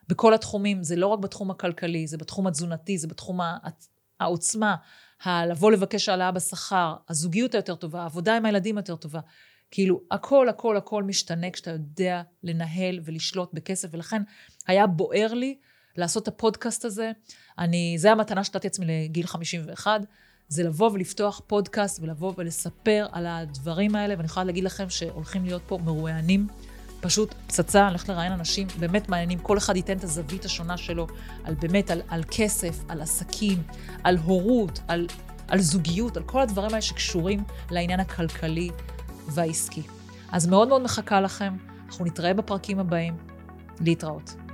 בכל 0.07 0.33
התחומים, 0.33 0.83
זה 0.83 0.95
לא 0.95 1.07
רק 1.07 1.19
בתחום 1.19 1.51
הכלכלי, 1.51 2.07
זה 2.07 2.17
בתחום 2.17 2.47
התזונתי, 2.47 2.97
זה 2.97 3.07
בתחום 3.07 3.39
העוצמה, 4.19 4.75
הלבוא 5.23 5.71
לבקש 5.71 6.09
העלאה 6.09 6.31
בשכר, 6.31 6.95
הזוגיות 7.09 7.55
היותר 7.55 7.75
טובה, 7.75 8.01
העבודה 8.01 8.37
עם 8.37 8.45
הילדים 8.45 8.77
יותר 8.77 8.95
טובה. 8.95 9.19
כאילו, 9.71 10.01
הכל, 10.11 10.49
הכל, 10.49 10.77
הכל 10.77 11.03
משתנה 11.03 11.51
כשאתה 11.51 11.71
יודע 11.71 12.21
לנהל 12.43 12.99
ולשלוט 13.03 13.53
בכסף, 13.53 13.87
ולכן 13.91 14.21
היה 14.67 14.87
בוער 14.87 15.33
לי 15.33 15.57
לעשות 15.97 16.23
את 16.23 16.27
הפודקאסט 16.27 16.85
הזה. 16.85 17.11
אני, 17.59 17.95
זה 17.97 18.11
המתנה 18.11 18.43
שנתתי 18.43 18.67
עצמי 18.67 18.85
לגיל 18.85 19.27
51, 19.27 20.01
זה 20.47 20.63
לבוא 20.63 20.91
ולפתוח 20.91 21.41
פודקאסט 21.47 21.99
ולבוא 21.99 22.33
ולספר 22.37 23.07
על 23.11 23.25
הדברים 23.27 23.95
האלה, 23.95 24.13
ואני 24.17 24.25
יכולה 24.25 24.43
להגיד 24.43 24.63
לכם 24.63 24.89
שהולכים 24.89 25.45
להיות 25.45 25.61
פה 25.67 25.77
מרואיינים. 25.77 26.47
פשוט 27.05 27.33
פצצה, 27.47 27.81
אני 27.81 27.89
הולכת 27.89 28.09
לראיין 28.09 28.31
אנשים 28.31 28.67
באמת 28.79 29.09
מעניינים, 29.09 29.39
כל 29.39 29.57
אחד 29.57 29.75
ייתן 29.75 29.97
את 29.97 30.03
הזווית 30.03 30.45
השונה 30.45 30.77
שלו, 30.77 31.07
על 31.43 31.55
באמת, 31.55 31.91
על, 31.91 32.01
על 32.07 32.23
כסף, 32.31 32.83
על 32.87 33.01
עסקים, 33.01 33.63
על 34.03 34.17
הורות, 34.17 34.79
על, 34.87 35.07
על 35.47 35.59
זוגיות, 35.59 36.17
על 36.17 36.23
כל 36.23 36.41
הדברים 36.41 36.69
האלה 36.69 36.81
שקשורים 36.81 37.43
לעניין 37.71 37.99
הכלכלי 37.99 38.69
והעסקי. 39.27 39.81
אז 40.31 40.47
מאוד 40.47 40.67
מאוד 40.67 40.81
מחכה 40.81 41.21
לכם, 41.21 41.53
אנחנו 41.87 42.05
נתראה 42.05 42.33
בפרקים 42.33 42.79
הבאים. 42.79 43.17
להתראות. 43.81 44.44